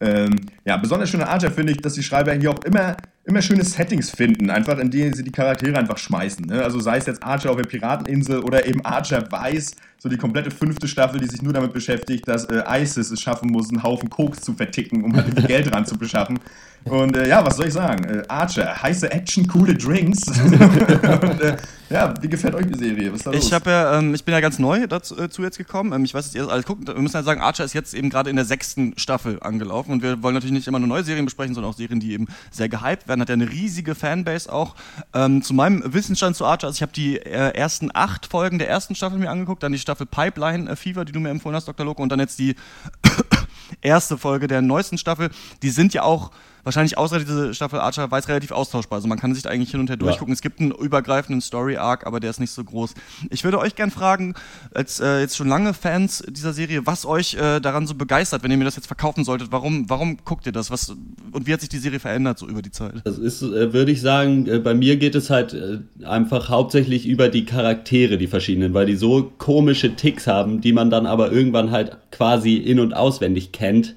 [0.00, 2.96] Ähm, ja, besonders schöne Archer finde ich, dass die Schreiber hier auch immer,
[3.26, 6.46] immer schöne Settings finden, einfach in denen sie die Charaktere einfach schmeißen.
[6.46, 6.62] Ne?
[6.62, 10.50] Also sei es jetzt Archer auf der Pirateninsel oder eben Archer Weiß, so die komplette
[10.50, 14.08] fünfte Staffel, die sich nur damit beschäftigt, dass äh, ISIS es schaffen muss, einen Haufen
[14.10, 16.38] Koks zu verticken, um halt Geld ran zu beschaffen.
[16.84, 18.04] Und äh, ja, was soll ich sagen?
[18.04, 20.22] Äh, Archer, heiße Action, coole Drinks.
[20.40, 21.56] und, äh,
[21.90, 23.12] ja, wie gefällt euch die Serie?
[23.12, 23.44] Was ist da los?
[23.44, 25.92] Ich, ja, ähm, ich bin ja ganz neu dazu äh, jetzt gekommen.
[25.92, 26.86] Ähm, ich weiß, dass ihr alles guckt.
[26.86, 29.90] Wir müssen ja sagen, Archer ist jetzt eben gerade in der sechsten Staffel angelaufen.
[29.92, 32.28] Und wir wollen natürlich nicht immer nur neue Serien besprechen, sondern auch Serien, die eben
[32.52, 33.15] sehr gehypt werden.
[33.20, 34.74] Hat ja eine riesige Fanbase auch.
[35.14, 38.68] Ähm, zu meinem Wissensstand zu Archer, also ich habe die äh, ersten acht Folgen der
[38.68, 41.66] ersten Staffel mir angeguckt, dann die Staffel Pipeline äh, Fever, die du mir empfohlen hast,
[41.68, 41.84] Dr.
[41.86, 42.56] Loco, und dann jetzt die
[43.80, 45.30] erste Folge der neuesten Staffel.
[45.62, 46.30] Die sind ja auch
[46.66, 48.96] wahrscheinlich außer diese Staffel Archer weiß relativ austauschbar.
[48.96, 50.32] Also man kann sich da eigentlich hin und her durchgucken.
[50.32, 50.34] Ja.
[50.34, 52.94] Es gibt einen übergreifenden Story-Arc, aber der ist nicht so groß.
[53.30, 54.34] Ich würde euch gern fragen,
[54.74, 58.50] als äh, jetzt schon lange Fans dieser Serie, was euch äh, daran so begeistert, wenn
[58.50, 59.52] ihr mir das jetzt verkaufen solltet.
[59.52, 60.72] Warum, warum guckt ihr das?
[60.72, 60.90] Was,
[61.30, 62.94] und wie hat sich die Serie verändert so über die Zeit?
[63.04, 67.06] Das ist, äh, würde ich sagen, äh, bei mir geht es halt äh, einfach hauptsächlich
[67.06, 71.30] über die Charaktere, die verschiedenen, weil die so komische Ticks haben, die man dann aber
[71.30, 73.94] irgendwann halt quasi in- und auswendig kennt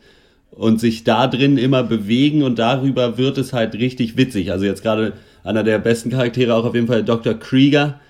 [0.59, 4.51] und sich da drin immer bewegen und darüber wird es halt richtig witzig.
[4.51, 7.33] Also jetzt gerade einer der besten Charaktere auch auf jeden Fall Dr.
[7.33, 8.01] Krieger,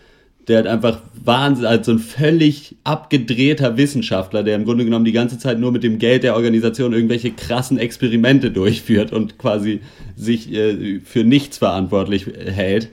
[0.48, 5.12] der halt einfach Wahnsinn, als so ein völlig abgedrehter Wissenschaftler, der im Grunde genommen die
[5.12, 9.82] ganze Zeit nur mit dem Geld der Organisation irgendwelche krassen Experimente durchführt und quasi
[10.16, 12.90] sich äh, für nichts verantwortlich hält.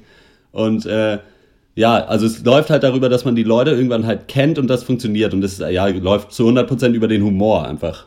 [0.53, 1.19] Und äh,
[1.75, 4.83] ja, also es läuft halt darüber, dass man die Leute irgendwann halt kennt und das
[4.83, 5.33] funktioniert.
[5.33, 8.05] Und das ja, läuft zu 100% über den Humor einfach.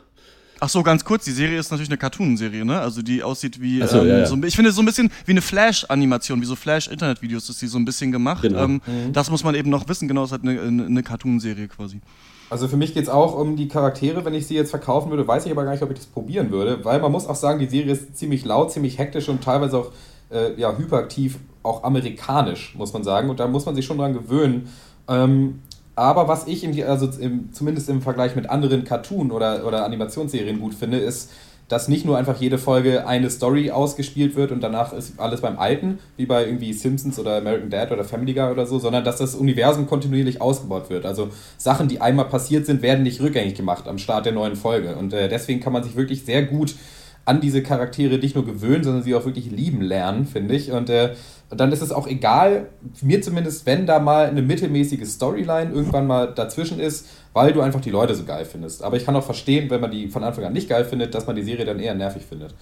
[0.62, 2.78] Ach so, ganz kurz, die Serie ist natürlich eine Cartoon-Serie, ne?
[2.80, 4.26] Also die aussieht wie, so, ähm, ja, ja.
[4.26, 7.78] so, ich finde so ein bisschen wie eine Flash-Animation, wie so Flash-Internet-Videos ist die so
[7.78, 8.42] ein bisschen gemacht.
[8.42, 8.64] Genau.
[8.64, 9.12] Ähm, Mhm.
[9.12, 12.00] Das muss man eben noch wissen, genau, es hat eine, eine, eine Cartoon-Serie quasi.
[12.48, 14.24] Also für mich geht es auch um die Charaktere.
[14.24, 16.50] Wenn ich sie jetzt verkaufen würde, weiß ich aber gar nicht, ob ich das probieren
[16.50, 16.84] würde.
[16.84, 19.92] Weil man muss auch sagen, die Serie ist ziemlich laut, ziemlich hektisch und teilweise auch
[20.30, 23.30] äh, ja, hyperaktiv, auch amerikanisch, muss man sagen.
[23.30, 24.68] Und da muss man sich schon dran gewöhnen.
[25.08, 25.60] Ähm,
[25.96, 30.60] aber was ich im, also im, zumindest im Vergleich mit anderen Cartoon- oder, oder Animationsserien
[30.60, 31.30] gut finde, ist,
[31.70, 35.56] dass nicht nur einfach jede Folge eine Story ausgespielt wird und danach ist alles beim
[35.56, 39.18] Alten, wie bei irgendwie Simpsons oder American Dad oder Family Guy oder so, sondern dass
[39.18, 41.06] das Universum kontinuierlich ausgebaut wird.
[41.06, 41.28] Also
[41.58, 44.96] Sachen, die einmal passiert sind, werden nicht rückgängig gemacht am Start der neuen Folge.
[44.96, 46.74] Und äh, deswegen kann man sich wirklich sehr gut
[47.24, 50.72] an diese Charaktere nicht nur gewöhnen, sondern sie auch wirklich lieben lernen, finde ich.
[50.72, 51.14] Und äh,
[51.50, 52.68] dann ist es auch egal,
[53.02, 57.80] mir zumindest, wenn da mal eine mittelmäßige Storyline irgendwann mal dazwischen ist, weil du einfach
[57.80, 58.82] die Leute so geil findest.
[58.82, 61.26] Aber ich kann auch verstehen, wenn man die von Anfang an nicht geil findet, dass
[61.26, 62.54] man die Serie dann eher nervig findet.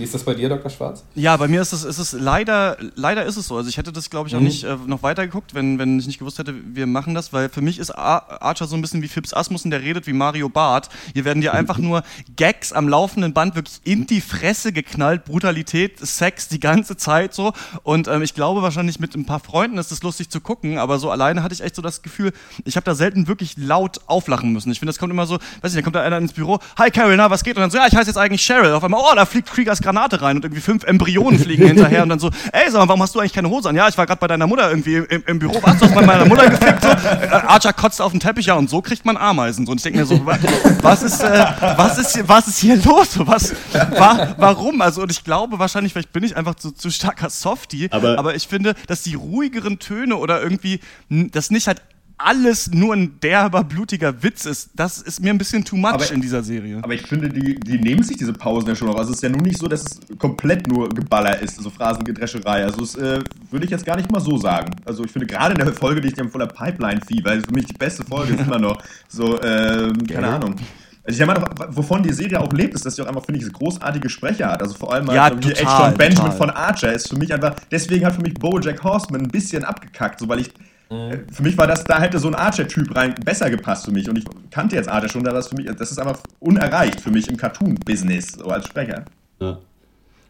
[0.00, 0.70] Wie ist das bei dir, Dr.
[0.70, 1.04] Schwarz?
[1.14, 3.56] Ja, bei mir ist es, ist es leider, leider ist es so.
[3.58, 4.46] Also ich hätte das, glaube ich, auch Mhm.
[4.46, 7.60] nicht äh, noch weitergeguckt, wenn, wenn ich nicht gewusst hätte, wir machen das, weil für
[7.60, 10.88] mich ist Ar Archer so ein bisschen wie Phipps Asmussen, der redet wie Mario Barth.
[11.12, 12.02] Hier werden dir einfach nur
[12.36, 17.52] Gags am laufenden Band wirklich in die Fresse geknallt, Brutalität, Sex die ganze Zeit so.
[17.82, 20.98] Und ähm, ich glaube wahrscheinlich mit ein paar Freunden ist es lustig zu gucken, aber
[20.98, 22.32] so alleine hatte ich echt so das Gefühl,
[22.64, 24.70] ich habe da selten wirklich laut auflachen müssen.
[24.72, 26.90] Ich finde, das kommt immer so, weiß ich, da kommt da einer ins Büro, hi
[26.90, 27.56] Carol, na, was geht?
[27.56, 28.72] Und dann so, ja, ich heiße jetzt eigentlich Cheryl.
[28.72, 32.08] Auf einmal, oh, da fliegt Kriegers Granate rein und irgendwie fünf Embryonen fliegen hinterher und
[32.10, 33.76] dann so, ey, sag mal, warum hast du eigentlich keine Hose an?
[33.76, 36.24] Ja, ich war gerade bei deiner Mutter irgendwie im, im Büro, warst du bei meiner
[36.26, 36.82] Mutter gefickt?
[36.82, 36.88] So.
[36.88, 39.66] Äh, Archer kotzt auf den Teppich, ja, und so kriegt man Ameisen.
[39.66, 39.72] So.
[39.72, 40.38] Und ich denke mir so, wa-
[40.82, 41.44] was ist, äh,
[41.76, 43.18] was ist, hier- was ist hier los?
[43.18, 44.80] Was, wa, warum?
[44.80, 48.34] Also, und ich glaube wahrscheinlich, vielleicht bin ich einfach zu, zu starker Softie, Aber- aber
[48.34, 51.82] ich finde, dass die ruhigeren Töne oder irgendwie, das nicht halt
[52.24, 56.10] alles nur ein derber, blutiger Witz ist, das ist mir ein bisschen too much Aber-
[56.12, 56.78] in dieser Serie.
[56.82, 58.96] Aber ich finde, die, die nehmen sich diese Pausen ja schon auch.
[58.96, 62.64] Also es ist ja nun nicht so, dass es komplett nur Geballer ist, so Phrasengedrescherei.
[62.64, 64.74] Also das äh, würde ich jetzt gar nicht mal so sagen.
[64.84, 67.66] Also ich finde gerade in der Folge, die ich dann voller Pipeline-Fieber, ist für mich
[67.66, 70.56] die beste Folge, ist immer noch so, ähm, keine Ahnung.
[71.02, 73.50] Also ich meine, wovon die Serie auch lebt, ist, dass sie auch einfach, finde ich,
[73.52, 74.62] großartige Sprecher hat.
[74.62, 76.36] Also vor allem Ja, hier total, John Benjamin total.
[76.36, 80.20] von Archer ist für mich einfach, deswegen hat für mich Bojack Horseman ein bisschen abgekackt,
[80.20, 80.50] so weil ich
[80.90, 84.08] äh, für mich war das, da hätte so ein Archer-Typ rein besser gepasst für mich.
[84.08, 87.10] Und ich kannte jetzt Archer schon, da das für mich, das ist einfach unerreicht für
[87.10, 89.04] mich im Cartoon-Business, so als Sprecher.
[89.40, 89.58] Ja.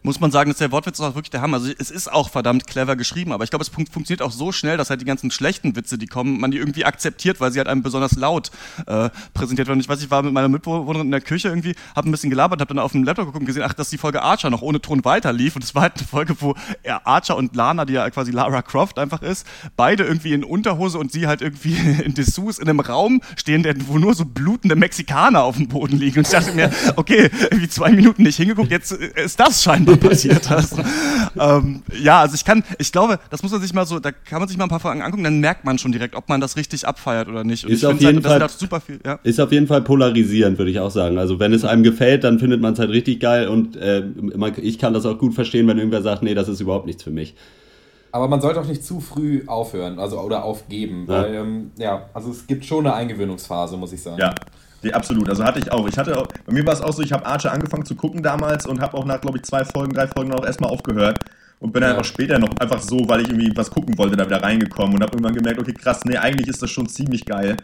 [0.03, 1.57] Muss man sagen, dass der Wortwitz auch wirklich der Hammer.
[1.57, 4.51] Also es ist auch verdammt clever geschrieben, aber ich glaube, es fun funktioniert auch so
[4.51, 7.59] schnell, dass halt die ganzen schlechten Witze, die kommen, man die irgendwie akzeptiert, weil sie
[7.59, 8.51] halt einem besonders laut
[8.87, 9.79] äh, präsentiert werden.
[9.79, 12.61] Ich weiß, ich war mit meiner Mitbewohnerin in der Küche irgendwie, habe ein bisschen gelabert,
[12.61, 14.81] habe dann auf dem Laptop geguckt und gesehen, ach, dass die Folge Archer noch ohne
[14.81, 17.93] Ton weiter lief und es war halt eine Folge, wo er Archer und Lana, die
[17.93, 19.45] ja quasi Lara Croft einfach ist,
[19.75, 23.75] beide irgendwie in Unterhose und sie halt irgendwie in Dessous in einem Raum stehen, der,
[23.87, 26.19] wo nur so blutende Mexikaner auf dem Boden liegen.
[26.19, 29.90] Und ich dachte mir, okay, irgendwie zwei Minuten nicht hingeguckt, jetzt äh, ist das scheinbar
[29.99, 30.49] passiert.
[30.51, 30.77] Also,
[31.39, 34.39] ähm, ja, also ich kann, ich glaube, das muss man sich mal so, da kann
[34.39, 36.55] man sich mal ein paar Fragen angucken, dann merkt man schon direkt, ob man das
[36.57, 37.65] richtig abfeiert oder nicht.
[37.65, 39.19] Und Ist ich auf finde jeden halt, das Fall- halt super viel, ja.
[39.23, 41.17] Ist auf jeden Fall polarisierend, würde ich auch sagen.
[41.17, 44.03] Also wenn es einem gefällt, dann findet man es halt richtig geil und äh,
[44.35, 47.03] man, ich kann das auch gut verstehen, wenn irgendwer sagt, nee, das ist überhaupt nichts
[47.03, 47.35] für mich.
[48.13, 51.13] Aber man sollte auch nicht zu früh aufhören, also oder aufgeben, Ja.
[51.23, 54.17] weil ähm, ja, also es gibt schon eine Eingewöhnungsphase, muss ich sagen.
[54.19, 54.35] Ja,
[54.83, 55.29] nee, absolut.
[55.29, 55.87] Also hatte ich auch.
[55.87, 58.21] Ich hatte auch, bei mir war es auch so, ich habe Archer angefangen zu gucken
[58.23, 61.19] damals und habe auch nach, glaube ich, zwei Folgen, drei Folgen auch erstmal aufgehört.
[61.59, 61.99] Und bin dann Ja.
[61.99, 65.03] auch später noch einfach so, weil ich irgendwie was gucken wollte, da wieder reingekommen und
[65.03, 67.55] habe irgendwann gemerkt, okay, krass, nee, eigentlich ist das schon ziemlich geil.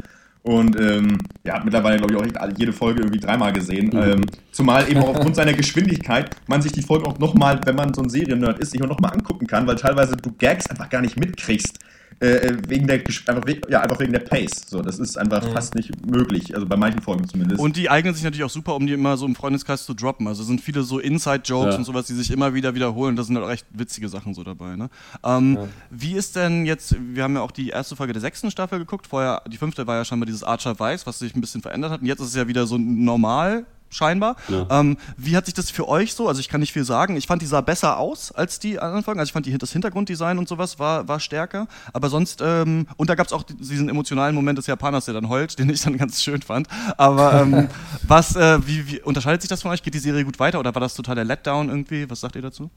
[0.44, 3.92] Und ähm, ja, hab mittlerweile, glaube ich, auch jede Folge irgendwie dreimal gesehen.
[3.94, 7.94] Ähm, zumal eben auch aufgrund seiner Geschwindigkeit man sich die Folgen auch nochmal, wenn man
[7.94, 11.02] so ein Seriennerd ist, sich auch nochmal angucken kann, weil teilweise du Gags einfach gar
[11.02, 11.80] nicht mitkriegst.
[12.20, 12.96] Äh, wegen der,
[13.28, 14.64] einfach, we- ja, einfach wegen der Pace.
[14.68, 15.52] So, das ist einfach Mhm.
[15.52, 16.56] fast nicht möglich.
[16.56, 17.60] Also bei manchen Folgen zumindest.
[17.60, 20.28] Und die eignen sich natürlich auch super, um die immer so im Freundeskreis zu droppen.
[20.28, 21.78] Also sind viele so Inside-Jokes Ja.
[21.78, 23.16] und sowas, die sich immer wieder wiederholen.
[23.16, 24.76] Da sind halt auch echt witzige Sachen so dabei.
[24.76, 24.90] Ne?
[25.24, 25.60] Ähm,
[25.92, 29.06] Wie ist denn jetzt, wir haben ja auch die erste Folge der sechsten Staffel geguckt.
[29.06, 32.02] Vorher, die fünfte war ja scheinbar dieses Archer Weiß, was sich ein bisschen verändert hat.
[32.02, 33.66] Und jetzt ist es ja wieder so normal.
[33.90, 34.36] Scheinbar.
[34.50, 34.68] Ja.
[34.70, 36.28] Ähm, wie hat sich das für euch so?
[36.28, 37.16] Also ich kann nicht viel sagen.
[37.16, 39.20] Ich fand die sah besser aus als die anderen Folgen.
[39.20, 41.68] Also ich fand die, das Hintergrunddesign und sowas war, war stärker.
[41.94, 45.30] Aber sonst, ähm, und da gab es auch diesen emotionalen Moment des Japaners, der dann
[45.30, 46.68] heult, den ich dann ganz schön fand.
[46.98, 47.70] Aber ähm,
[48.08, 49.84] was, äh, wie, wie unterscheidet sich das von euch?
[49.84, 52.10] Geht die Serie gut weiter oder war das total der Letdown irgendwie?
[52.10, 52.70] Was sagt ihr dazu?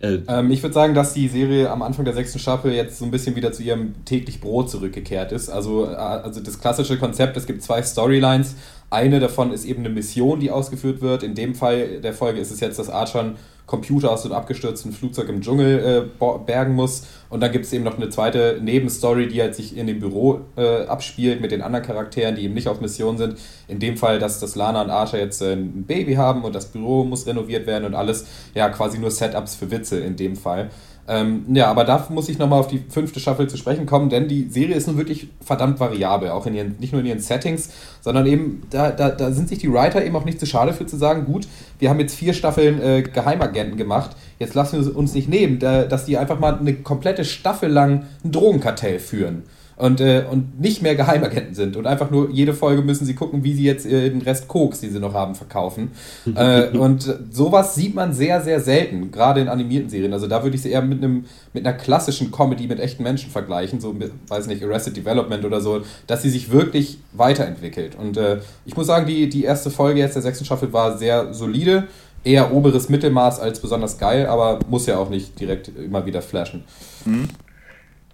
[0.00, 3.04] Äh, ähm, ich würde sagen, dass die Serie am Anfang der sechsten Staffel jetzt so
[3.04, 5.50] ein bisschen wieder zu ihrem täglich Brot zurückgekehrt ist.
[5.50, 8.56] Also, äh, also das klassische Konzept, es gibt zwei Storylines.
[8.88, 11.22] Eine davon ist eben eine Mission, die ausgeführt wird.
[11.22, 13.36] In dem Fall der Folge ist es jetzt, dass Archon
[13.70, 17.06] Computer aus dem abgestürzten Flugzeug im Dschungel äh, bergen muss.
[17.28, 20.40] Und dann gibt es eben noch eine zweite Nebenstory, die halt sich in dem Büro
[20.56, 23.36] äh, abspielt mit den anderen Charakteren, die eben nicht auf Mission sind.
[23.68, 26.66] In dem Fall, dass das Lana und Archer jetzt äh, ein Baby haben und das
[26.66, 30.70] Büro muss renoviert werden und alles, ja, quasi nur Setups für Witze in dem Fall.
[31.10, 34.28] Ähm, ja, aber da muss ich nochmal auf die fünfte Staffel zu sprechen kommen, denn
[34.28, 37.70] die Serie ist nun wirklich verdammt variabel, auch in ihren, nicht nur in ihren Settings,
[38.00, 40.86] sondern eben, da, da, da sind sich die Writer eben auch nicht zu schade für
[40.86, 41.48] zu sagen, gut,
[41.80, 45.82] wir haben jetzt vier Staffeln äh, Geheimagenten gemacht, jetzt lassen wir uns nicht nehmen, da,
[45.82, 49.42] dass die einfach mal eine komplette Staffel lang ein Drogenkartell führen
[49.80, 53.42] und, äh, und nicht mehr Geheimagenten sind und einfach nur jede Folge müssen sie gucken,
[53.44, 55.92] wie sie jetzt äh, den Rest Koks, die sie noch haben, verkaufen.
[56.34, 60.12] äh, und sowas sieht man sehr, sehr selten, gerade in animierten Serien.
[60.12, 61.24] Also da würde ich sie eher mit, einem,
[61.54, 65.60] mit einer klassischen Comedy mit echten Menschen vergleichen, so mit, weiß nicht, Arrested Development oder
[65.60, 67.96] so, dass sie sich wirklich weiterentwickelt.
[67.96, 71.32] Und äh, ich muss sagen, die, die erste Folge jetzt der sechsten Staffel war sehr
[71.32, 71.88] solide
[72.22, 76.64] eher oberes Mittelmaß als besonders geil, aber muss ja auch nicht direkt immer wieder flashen.
[77.06, 77.28] Mhm.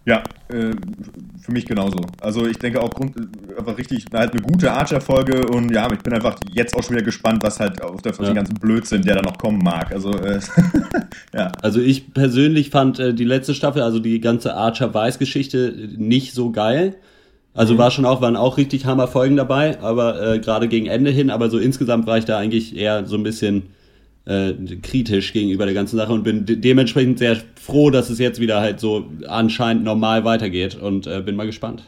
[0.06, 0.70] Ja, äh,
[1.42, 1.98] für mich genauso.
[2.20, 3.16] Also ich denke auch Grund,
[3.58, 7.04] einfach richtig, halt eine gute Archer-Folge und ja, ich bin einfach jetzt auch schon wieder
[7.04, 8.24] gespannt, was halt auf der, ja.
[8.26, 9.90] den ganzen Blödsinn, der da noch kommen mag.
[9.90, 10.38] Also äh,
[11.34, 11.50] ja.
[11.60, 16.94] Also ich persönlich fand äh, die letzte Staffel, also die ganze Archer-Weiß-Geschichte nicht so geil.
[17.52, 17.78] Also mhm.
[17.78, 21.50] war schon auch, waren auch richtig Hammer-Folgen dabei, aber äh, gerade gegen Ende hin, aber
[21.50, 23.64] so insgesamt war ich da eigentlich eher so ein bisschen
[24.26, 24.52] äh,
[24.82, 28.60] kritisch gegenüber der ganzen Sache und bin de dementsprechend sehr froh, dass es jetzt wieder
[28.60, 31.84] halt so anscheinend normal weitergeht und äh, bin mal gespannt.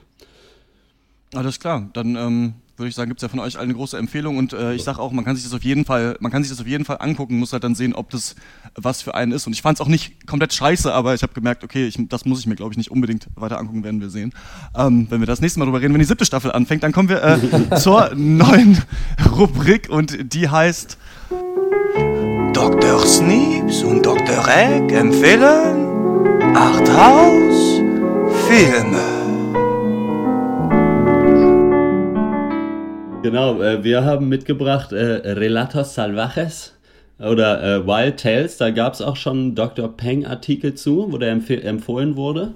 [1.35, 4.39] Alles klar, dann ähm, würde ich sagen, gibt es ja von euch eine große Empfehlung
[4.39, 6.51] und äh, ich sage auch, man kann sich das auf jeden Fall, man kann sich
[6.51, 8.37] das auf jeden Fall angucken, muss halt dann sehen, ob das
[8.77, 9.47] was für einen ist.
[9.47, 12.25] Und ich fand es auch nicht komplett scheiße, aber ich habe gemerkt, okay, ich, das
[12.25, 14.33] muss ich mir, glaube ich, nicht unbedingt weiter angucken, werden wir sehen.
[14.77, 17.09] Ähm, wenn wir das nächste Mal drüber reden, wenn die siebte Staffel anfängt, dann kommen
[17.09, 18.81] wir äh, zur neuen
[19.37, 20.99] Rubrik und die heißt
[22.59, 22.99] Dr.
[23.07, 24.45] Sneeps und Dr.
[24.49, 27.81] Egg empfehlen Arthouse
[28.49, 28.99] Filme.
[33.23, 34.97] Genau, äh, wir haben mitgebracht äh,
[35.35, 36.75] Relatos Salvajes
[37.21, 38.57] oder äh, Wild Tales.
[38.57, 39.97] Da gab es auch schon einen Dr.
[39.97, 42.55] Peng-Artikel zu, wo der empf empfohlen wurde.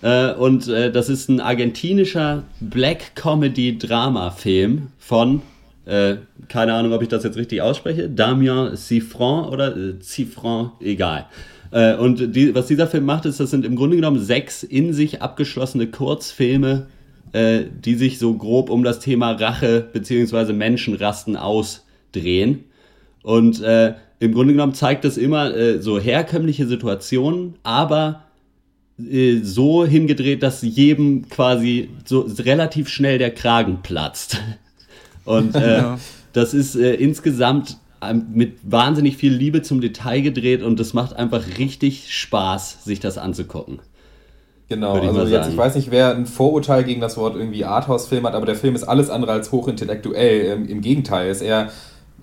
[0.00, 5.42] Äh, und äh, das ist ein argentinischer Black Comedy Drama Film von
[5.86, 6.16] äh,
[6.48, 8.10] keine Ahnung, ob ich das jetzt richtig ausspreche.
[8.10, 11.26] Damien Cifran oder äh, Cifran, egal.
[11.70, 14.92] Äh, und die, was dieser Film macht, ist, das sind im Grunde genommen sechs in
[14.92, 16.86] sich abgeschlossene Kurzfilme,
[17.32, 20.52] äh, die sich so grob um das Thema Rache bzw.
[20.52, 22.64] Menschenrasten ausdrehen.
[23.22, 28.22] Und äh, im Grunde genommen zeigt das immer äh, so herkömmliche Situationen, aber
[29.42, 34.40] so hingedreht, dass jedem quasi so relativ schnell der Kragen platzt.
[35.26, 35.98] Und äh, ja.
[36.32, 41.14] das ist äh, insgesamt ähm, mit wahnsinnig viel Liebe zum Detail gedreht und das macht
[41.14, 43.80] einfach richtig Spaß, sich das anzugucken.
[44.68, 48.26] Genau, ich also jetzt, ich weiß nicht, wer ein Vorurteil gegen das Wort irgendwie Arthouse-Film
[48.26, 50.46] hat, aber der Film ist alles andere als hochintellektuell.
[50.46, 51.70] Ähm, Im Gegenteil, ist eher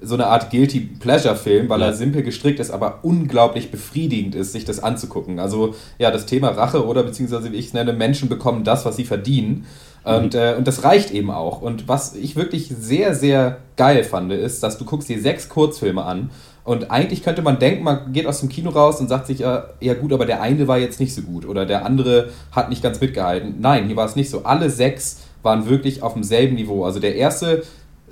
[0.02, 1.88] so eine Art Guilty Pleasure-Film, weil ja.
[1.88, 5.40] er simpel gestrickt ist, aber unglaublich befriedigend ist, sich das anzugucken.
[5.40, 8.98] Also ja, das Thema Rache oder beziehungsweise wie ich es nenne, Menschen bekommen das, was
[8.98, 9.66] sie verdienen.
[10.04, 10.40] Und, mhm.
[10.40, 11.62] äh, und das reicht eben auch.
[11.62, 16.04] Und was ich wirklich sehr, sehr geil fand, ist, dass du guckst dir sechs Kurzfilme
[16.04, 16.30] an
[16.64, 19.62] und eigentlich könnte man denken, man geht aus dem Kino raus und sagt sich, äh,
[19.82, 22.82] ja gut, aber der eine war jetzt nicht so gut oder der andere hat nicht
[22.82, 23.56] ganz mitgehalten.
[23.60, 24.44] Nein, hier war es nicht so.
[24.44, 26.86] Alle sechs waren wirklich auf demselben Niveau.
[26.86, 27.64] Also der erste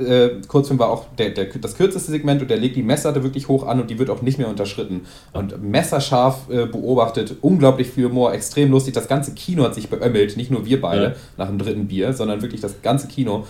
[0.02, 3.48] äh, Kurzfilm war auch der, der, das kürzeste Segment und der legt die Messlatte wirklich
[3.48, 5.06] hoch an und die wird auch nicht mehr unterschritten.
[5.34, 8.94] Und messerscharf äh, beobachtet, unglaublich viel Humor, extrem lustig.
[8.94, 11.14] Das ganze Kino hat sich beömmelt, nicht nur wir beide ja.
[11.38, 13.46] nach dem dritten Bier, sondern wirklich das ganze Kino.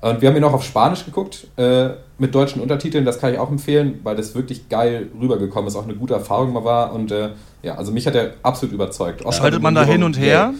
[0.00, 3.38] Und wir haben ihn auch auf Spanisch geguckt, äh, mit deutschen Untertiteln, das kann ich
[3.38, 6.92] auch empfehlen, weil das wirklich geil rübergekommen ist, auch eine gute Erfahrung mal war.
[6.92, 7.30] Und äh,
[7.62, 9.22] ja, also mich hat er absolut überzeugt.
[9.34, 10.54] Schaltet man da hin und her?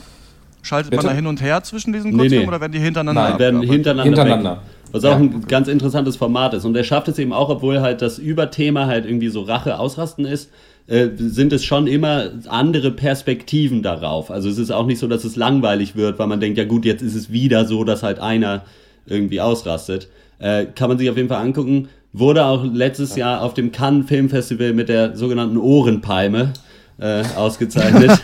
[0.62, 1.04] Schaltet Bitte?
[1.04, 2.48] man da hin und her zwischen diesen Kurzfilmen nee, nee.
[2.48, 3.30] oder werden die hintereinander?
[3.30, 4.04] Nein, werden hintereinander.
[4.04, 4.62] hintereinander.
[4.96, 5.16] Was auch ja.
[5.16, 6.64] ein ganz interessantes Format ist.
[6.64, 10.24] Und er schafft es eben auch, obwohl halt das Überthema halt irgendwie so Rache ausrasten
[10.24, 10.50] ist,
[10.86, 14.30] äh, sind es schon immer andere Perspektiven darauf.
[14.30, 16.84] Also es ist auch nicht so, dass es langweilig wird, weil man denkt, ja gut,
[16.84, 18.64] jetzt ist es wieder so, dass halt einer
[19.06, 20.08] irgendwie ausrastet.
[20.38, 21.88] Äh, kann man sich auf jeden Fall angucken.
[22.12, 26.52] Wurde auch letztes Jahr auf dem Cannes Filmfestival mit der sogenannten Ohrenpalme
[26.98, 28.12] äh, ausgezeichnet.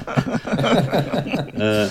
[1.59, 1.87] äh,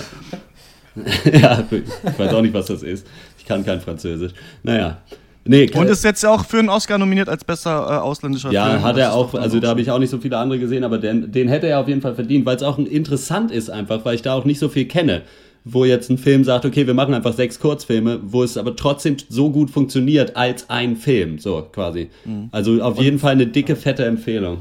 [1.32, 3.06] ja, ich weiß auch nicht, was das ist.
[3.42, 4.32] Ich kann kein Französisch.
[4.62, 4.98] Naja.
[5.44, 8.76] Nee, und ist jetzt auch für einen Oscar nominiert als bester äh, ausländischer ja, Film.
[8.76, 10.98] Ja, hat er auch, also da habe ich auch nicht so viele andere gesehen, aber
[10.98, 14.14] den, den hätte er auf jeden Fall verdient, weil es auch interessant ist einfach, weil
[14.14, 15.22] ich da auch nicht so viel kenne.
[15.64, 19.16] Wo jetzt ein Film sagt, okay, wir machen einfach sechs Kurzfilme, wo es aber trotzdem
[19.28, 22.10] so gut funktioniert als ein Film, so quasi.
[22.24, 22.48] Mhm.
[22.52, 24.58] Also auf jeden Fall eine dicke, fette Empfehlung.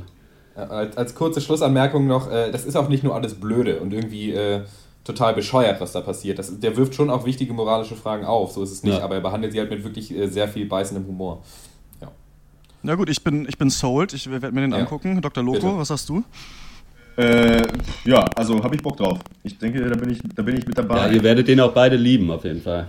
[0.56, 4.32] Als, als kurze Schlussanmerkung noch, äh, das ist auch nicht nur alles blöde und irgendwie
[4.32, 4.62] äh,
[5.04, 6.39] total bescheuert, was da passiert.
[6.39, 9.04] Das, der wirft schon auch wichtige moralische Fragen auf, so ist es nicht, ja.
[9.04, 11.43] aber er behandelt sie halt mit wirklich äh, sehr viel beißendem Humor.
[12.02, 12.12] Ja.
[12.84, 14.78] Na gut, ich bin, ich bin sold, ich werde mir den ja.
[14.78, 15.22] angucken.
[15.22, 15.43] Dr.
[15.43, 15.78] Loco, Bitte.
[15.78, 16.24] was hast du?
[17.18, 17.68] Äh,
[18.06, 19.20] ja, also habe ich Bock drauf.
[19.43, 21.08] Ich denke, da bin ich, da bin ich mit dabei.
[21.08, 22.88] Ja, ihr werdet den auch beide lieben, auf jeden Fall.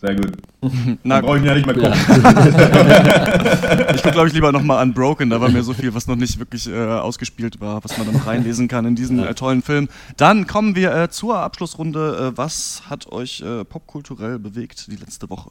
[0.00, 0.32] Sehr gut.
[1.04, 1.92] Na, brauche ich mir ja nicht mehr gucken.
[2.22, 3.90] Ja.
[3.94, 5.30] ich gucke, glaube ich, lieber nochmal Unbroken.
[5.30, 8.16] Da war mir so viel, was noch nicht wirklich äh, ausgespielt war, was man dann
[8.16, 9.88] noch reinlesen kann in diesen äh, tollen Film.
[10.16, 12.32] Dann kommen wir äh, zur Abschlussrunde.
[12.34, 15.50] Äh, was hat euch äh, popkulturell bewegt die letzte Woche?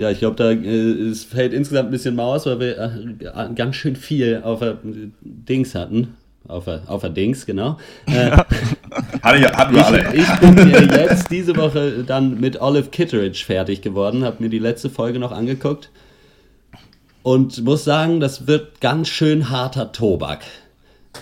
[0.00, 3.94] Ja, ich glaube, da äh, es fällt insgesamt ein bisschen Maus, weil wir ganz schön
[3.94, 4.60] viel auf
[5.22, 6.16] Dings hatten.
[6.48, 7.78] Auf auf der Dings, genau.
[8.06, 8.36] Äh,
[9.56, 10.14] hatten wir alle.
[10.14, 14.58] Ich, ich bin jetzt diese Woche dann mit Olive Kitteridge fertig geworden, habe mir die
[14.58, 15.90] letzte Folge noch angeguckt
[17.22, 20.40] und muss sagen, das wird ganz schön harter Tobak.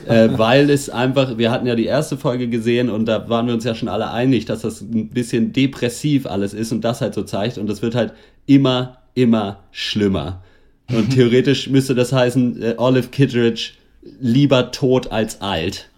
[0.07, 3.55] äh, weil es einfach, wir hatten ja die erste Folge gesehen und da waren wir
[3.55, 7.15] uns ja schon alle einig, dass das ein bisschen depressiv alles ist und das halt
[7.15, 8.13] so zeigt und das wird halt
[8.47, 10.43] immer, immer schlimmer.
[10.91, 13.73] Und theoretisch müsste das heißen, äh, Olive Kitteridge
[14.21, 15.89] lieber tot als alt.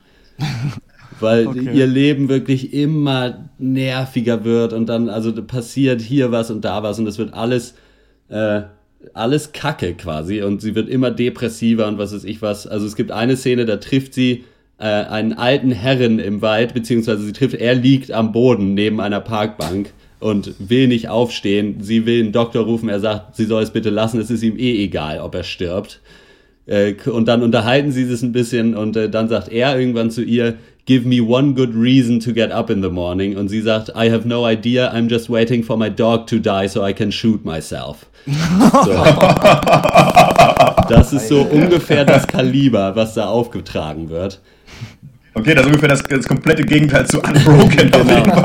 [1.20, 1.70] Weil okay.
[1.72, 6.98] ihr Leben wirklich immer nerviger wird und dann, also passiert hier was und da was
[6.98, 7.74] und es wird alles,
[8.28, 8.62] äh,
[9.14, 12.66] alles Kacke quasi und sie wird immer depressiver und was weiß ich was.
[12.66, 14.44] Also es gibt eine Szene, da trifft sie
[14.78, 19.20] äh, einen alten Herren im Wald, beziehungsweise sie trifft, er liegt am Boden neben einer
[19.20, 21.82] Parkbank und will nicht aufstehen.
[21.82, 24.58] Sie will einen Doktor rufen, er sagt, sie soll es bitte lassen, es ist ihm
[24.58, 26.00] eh egal, ob er stirbt.
[26.66, 30.22] Äh, und dann unterhalten sie sich ein bisschen und äh, dann sagt er irgendwann zu
[30.22, 30.56] ihr,
[30.86, 33.36] give me one good reason to get up in the morning.
[33.36, 36.66] Und sie sagt, I have no idea, I'm just waiting for my dog to die
[36.68, 38.06] so I can shoot myself.
[38.84, 38.92] So.
[40.88, 44.40] Das ist so ungefähr das Kaliber, was da aufgetragen wird.
[45.34, 47.90] Okay, das ist ungefähr das, das komplette Gegenteil zu Unbroken.
[47.92, 48.42] genau.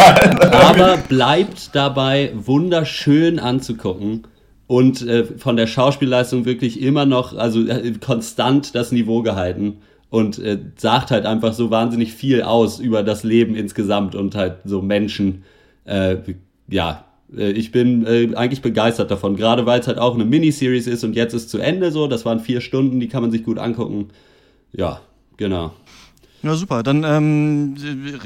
[0.52, 4.28] Aber bleibt dabei wunderschön anzugucken
[4.68, 9.78] und äh, von der Schauspielleistung wirklich immer noch, also äh, konstant das Niveau gehalten
[10.16, 14.59] und äh, sagt halt einfach so wahnsinnig viel aus über das Leben insgesamt und halt
[14.63, 15.43] so Menschen.
[15.84, 16.16] Äh,
[16.70, 17.03] ja,
[17.38, 21.03] äh, ich bin äh, eigentlich begeistert davon, gerade weil es halt auch eine Miniseries ist
[21.03, 22.07] und jetzt ist zu Ende so.
[22.07, 24.07] Das waren vier Stunden, die kann man sich gut angucken.
[24.72, 25.01] Ja,
[25.36, 25.74] genau.
[26.46, 26.84] Ja, super.
[26.84, 27.76] Dann ähm,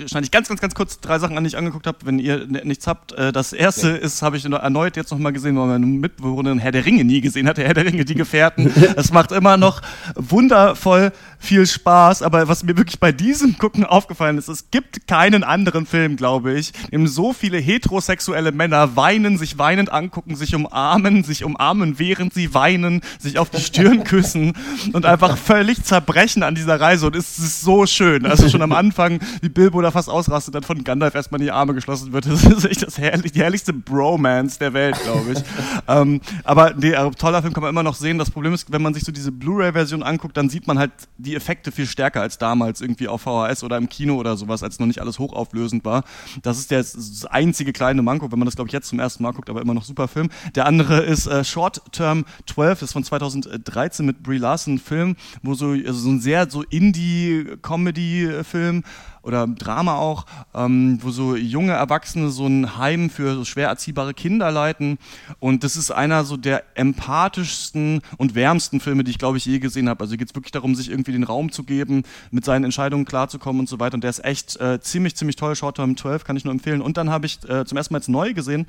[0.08, 2.48] schneide ich ganz, ganz, ganz kurz drei Sachen an, die ich angeguckt habe, wenn ihr
[2.48, 3.14] nichts habt.
[3.14, 3.96] Äh, das erste ja.
[3.96, 7.48] ist, habe ich erneut jetzt nochmal gesehen, weil meine Mitbewohnerin Herr der Ringe nie gesehen
[7.48, 7.58] hat.
[7.58, 8.74] Herr der Ringe, die Gefährten.
[9.00, 9.82] Das macht immer noch
[10.16, 12.24] wundervoll viel Spaß.
[12.24, 16.54] Aber was mir wirklich bei diesem Gucken aufgefallen ist, es gibt keinen anderen Film, glaube
[16.54, 22.00] ich, in dem so viele heterosexuelle Männer weinen, sich weinend angucken, sich umarmen, sich umarmen,
[22.00, 24.54] während sie weinen, sich auf die Stirn küssen
[24.94, 27.08] und einfach völlig zerbrechen an dieser Reise.
[27.08, 28.26] Und es ist so schön schön.
[28.26, 31.52] Also schon am Anfang, wie Bilbo da fast ausrastet, dann von Gandalf erstmal in die
[31.52, 32.26] Arme geschlossen wird.
[32.26, 35.40] Das ist echt das herrlich, die herrlichste Bromance der Welt, glaube ich.
[35.88, 38.18] ähm, aber nee, äh, toller Film kann man immer noch sehen.
[38.18, 41.36] Das Problem ist, wenn man sich so diese Blu-ray-Version anguckt, dann sieht man halt die
[41.36, 44.88] Effekte viel stärker als damals irgendwie auf VHS oder im Kino oder sowas, als noch
[44.88, 46.04] nicht alles hochauflösend war.
[46.42, 49.24] Das ist der das einzige kleine Manko, wenn man das, glaube ich, jetzt zum ersten
[49.24, 50.30] Mal guckt, aber immer noch super Film.
[50.56, 55.54] Der andere ist äh, Short Term 12, ist von 2013 mit Brie Larson, Film, wo
[55.54, 58.84] so, also so ein sehr so Indie-Comedy Comedy-Film
[59.22, 64.14] oder Drama auch, ähm, wo so junge Erwachsene so ein Heim für so schwer erziehbare
[64.14, 64.98] Kinder leiten.
[65.40, 69.60] Und das ist einer so der empathischsten und wärmsten Filme, die ich glaube ich je
[69.60, 70.02] gesehen habe.
[70.02, 73.62] Also geht es wirklich darum, sich irgendwie den Raum zu geben, mit seinen Entscheidungen klarzukommen
[73.62, 73.96] und so weiter.
[73.96, 75.56] Und der ist echt äh, ziemlich, ziemlich toll.
[75.56, 76.82] Short Term 12 kann ich nur empfehlen.
[76.82, 78.66] Und dann habe ich äh, zum ersten Mal jetzt neu gesehen,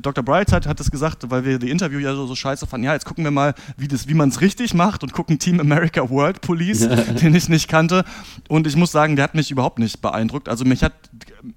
[0.00, 0.24] Dr.
[0.24, 2.84] Brightside hat es gesagt, weil wir die Interview ja so, so scheiße fanden.
[2.84, 6.08] Ja, jetzt gucken wir mal, wie, wie man es richtig macht und gucken Team America
[6.10, 6.88] World Police,
[7.20, 8.04] den ich nicht kannte.
[8.48, 10.48] Und ich muss sagen, der hat mich überhaupt nicht beeindruckt.
[10.48, 10.92] Also mich hat,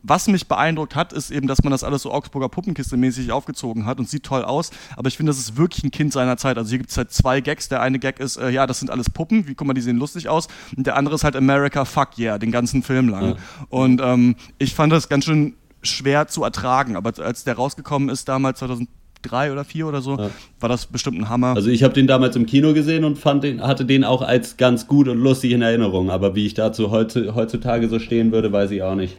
[0.04, 4.00] was mich beeindruckt hat, ist eben, dass man das alles so Augsburger Puppenkiste-mäßig aufgezogen hat
[4.00, 4.72] und sieht toll aus.
[4.96, 6.58] Aber ich finde, das ist wirklich ein Kind seiner Zeit.
[6.58, 7.70] Also hier gibt es halt zwei Gags.
[7.70, 9.48] Der eine Gag ist, äh, ja, das sind alles Puppen.
[9.48, 10.48] Wie guck mal, die sehen lustig aus.
[10.76, 13.30] Und der andere ist halt America Fuck Yeah, den ganzen Film lang.
[13.30, 13.36] Ja.
[13.70, 16.96] Und ähm, ich fand das ganz schön schwer zu ertragen.
[16.96, 18.90] Aber als der rausgekommen ist, damals 2000
[19.28, 20.30] drei oder vier oder so, ja.
[20.60, 21.56] war das bestimmt ein Hammer.
[21.56, 24.58] Also ich habe den damals im Kino gesehen und fand den, hatte den auch als
[24.58, 26.10] ganz gut und lustig in Erinnerung.
[26.10, 29.18] Aber wie ich dazu heutzutage so stehen würde, weiß ich auch nicht.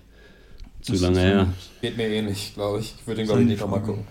[0.81, 1.47] Zu das lange her.
[1.83, 2.95] Geht mir ähnlich, glaube ich.
[3.01, 4.05] Ich würde den, glaube ich, nicht nochmal gucken.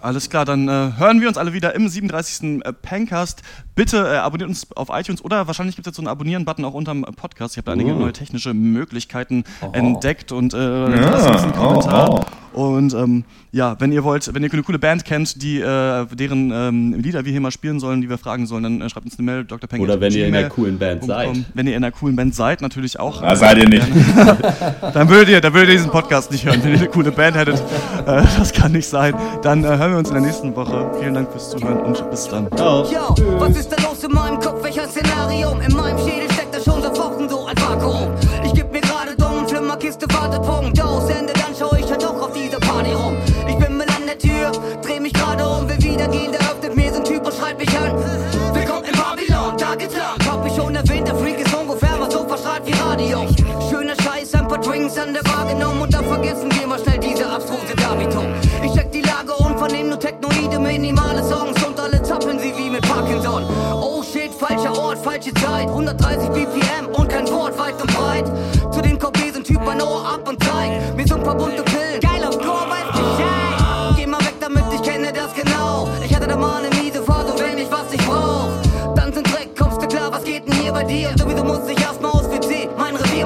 [0.00, 2.60] Alles klar, dann äh, hören wir uns alle wieder im 37.
[2.64, 3.42] Äh, Pencast.
[3.76, 6.74] Bitte äh, abonniert uns auf iTunes oder wahrscheinlich gibt es jetzt so einen Abonnieren-Button auch
[6.74, 7.54] unterm Podcast.
[7.54, 7.98] Ich habe da einige Oh.
[8.00, 9.70] neue technische Möglichkeiten Oh.
[9.72, 12.10] entdeckt und äh, Ja, lasst uns einen oh, Kommentar.
[12.10, 12.24] oh.
[12.52, 16.50] Und ähm, ja, wenn ihr wollt, wenn ihr eine coole Band kennt, die äh, deren
[16.52, 19.18] ähm, Lieder wir hier mal spielen sollen, die wir fragen sollen, dann äh, schreibt uns
[19.18, 19.68] eine Mail, Dr.
[19.68, 19.80] Peng.
[19.80, 21.30] Oder wenn ihr in einer coolen Band seid.
[21.54, 23.22] Wenn ihr in einer coolen Band seid, natürlich auch.
[23.22, 23.86] Ah, seid ihr nicht.
[24.94, 27.36] dann würdet ihr, dann würdet ihr diesen Podcast nicht hören, wenn ihr eine coole Band
[27.36, 27.60] hättet.
[28.06, 29.14] Äh, das kann nicht sein.
[29.42, 30.90] Dann äh, hören wir uns in der nächsten Woche.
[30.98, 32.48] Vielen Dank fürs Zuhören und bis dann.
[32.56, 34.62] Yo, was ist da los in meinem Kopf?
[34.62, 35.60] Welcher Szenarium?
[35.60, 38.12] In meinem Schädel steckt da schon seit Wochen so ein Vakuum.
[38.44, 40.81] Ich geb mir gerade dumm, Flimmerkiste, Wartepunkt.
[53.02, 53.26] Wie Radio.
[53.70, 56.98] Schöner Scheiß, ein paar Drinks an der Bar genommen und dann vergessen wir mal schnell
[56.98, 58.26] diese abstruse Darbietung.
[58.62, 62.70] Ich check die Lage und vernehm nur Technoide, minimale Songs und alle zappeln sie wie
[62.70, 63.44] mit Parkinson.
[63.72, 68.30] Oh shit, falscher Ort, falsche Zeit, 130 BPM und kein Wort weit und breit.
[68.72, 72.00] Zu den Caucasian Typ ein Ohr ab und zeig mir so ein paar bunte Pillen.
[72.00, 73.96] Geil auf Chor, weiß Bescheid.
[73.96, 75.88] Geh mal weg damit, ich kenne das genau.
[76.04, 78.50] Ich hatte da mal eine miese Phase und wenn ich was ich brauch,
[78.94, 81.10] dann sind Dreck, kommst du klar, was geht denn hier bei dir?
[81.16, 82.01] Sowieso muss ich WC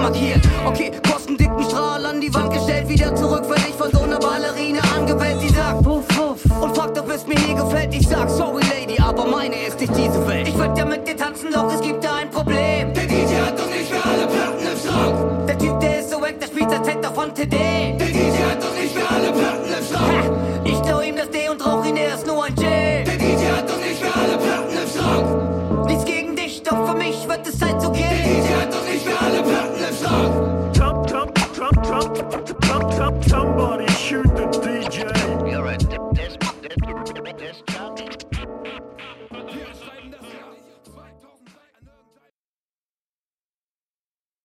[0.01, 0.41] markiert.
[0.67, 4.81] Okay, kostendicken Strahl an die Wand gestellt, wieder zurück, wenn ich von so einer Ballerine
[4.97, 5.41] angewählt.
[5.41, 6.63] Sie sagt, puff, puff.
[6.63, 7.95] Und fragt, ob es mir hier gefällt.
[7.95, 10.49] Ich sag, sorry, Lady, aber meine ist nicht diese Welt.
[10.49, 12.93] Ich werd ja mit dir tanzen, doch es gibt da ein Problem.
[12.95, 15.47] Der DJ hat doch nicht für alle Platten im Schrank.
[15.49, 17.51] Der Typ, der ist so weg, der spielt das Center von TD.
[17.99, 20.25] Der DJ hat doch nicht für alle Platten im Schrank.
[20.25, 21.46] Ha, Ich glaube ihm, dass der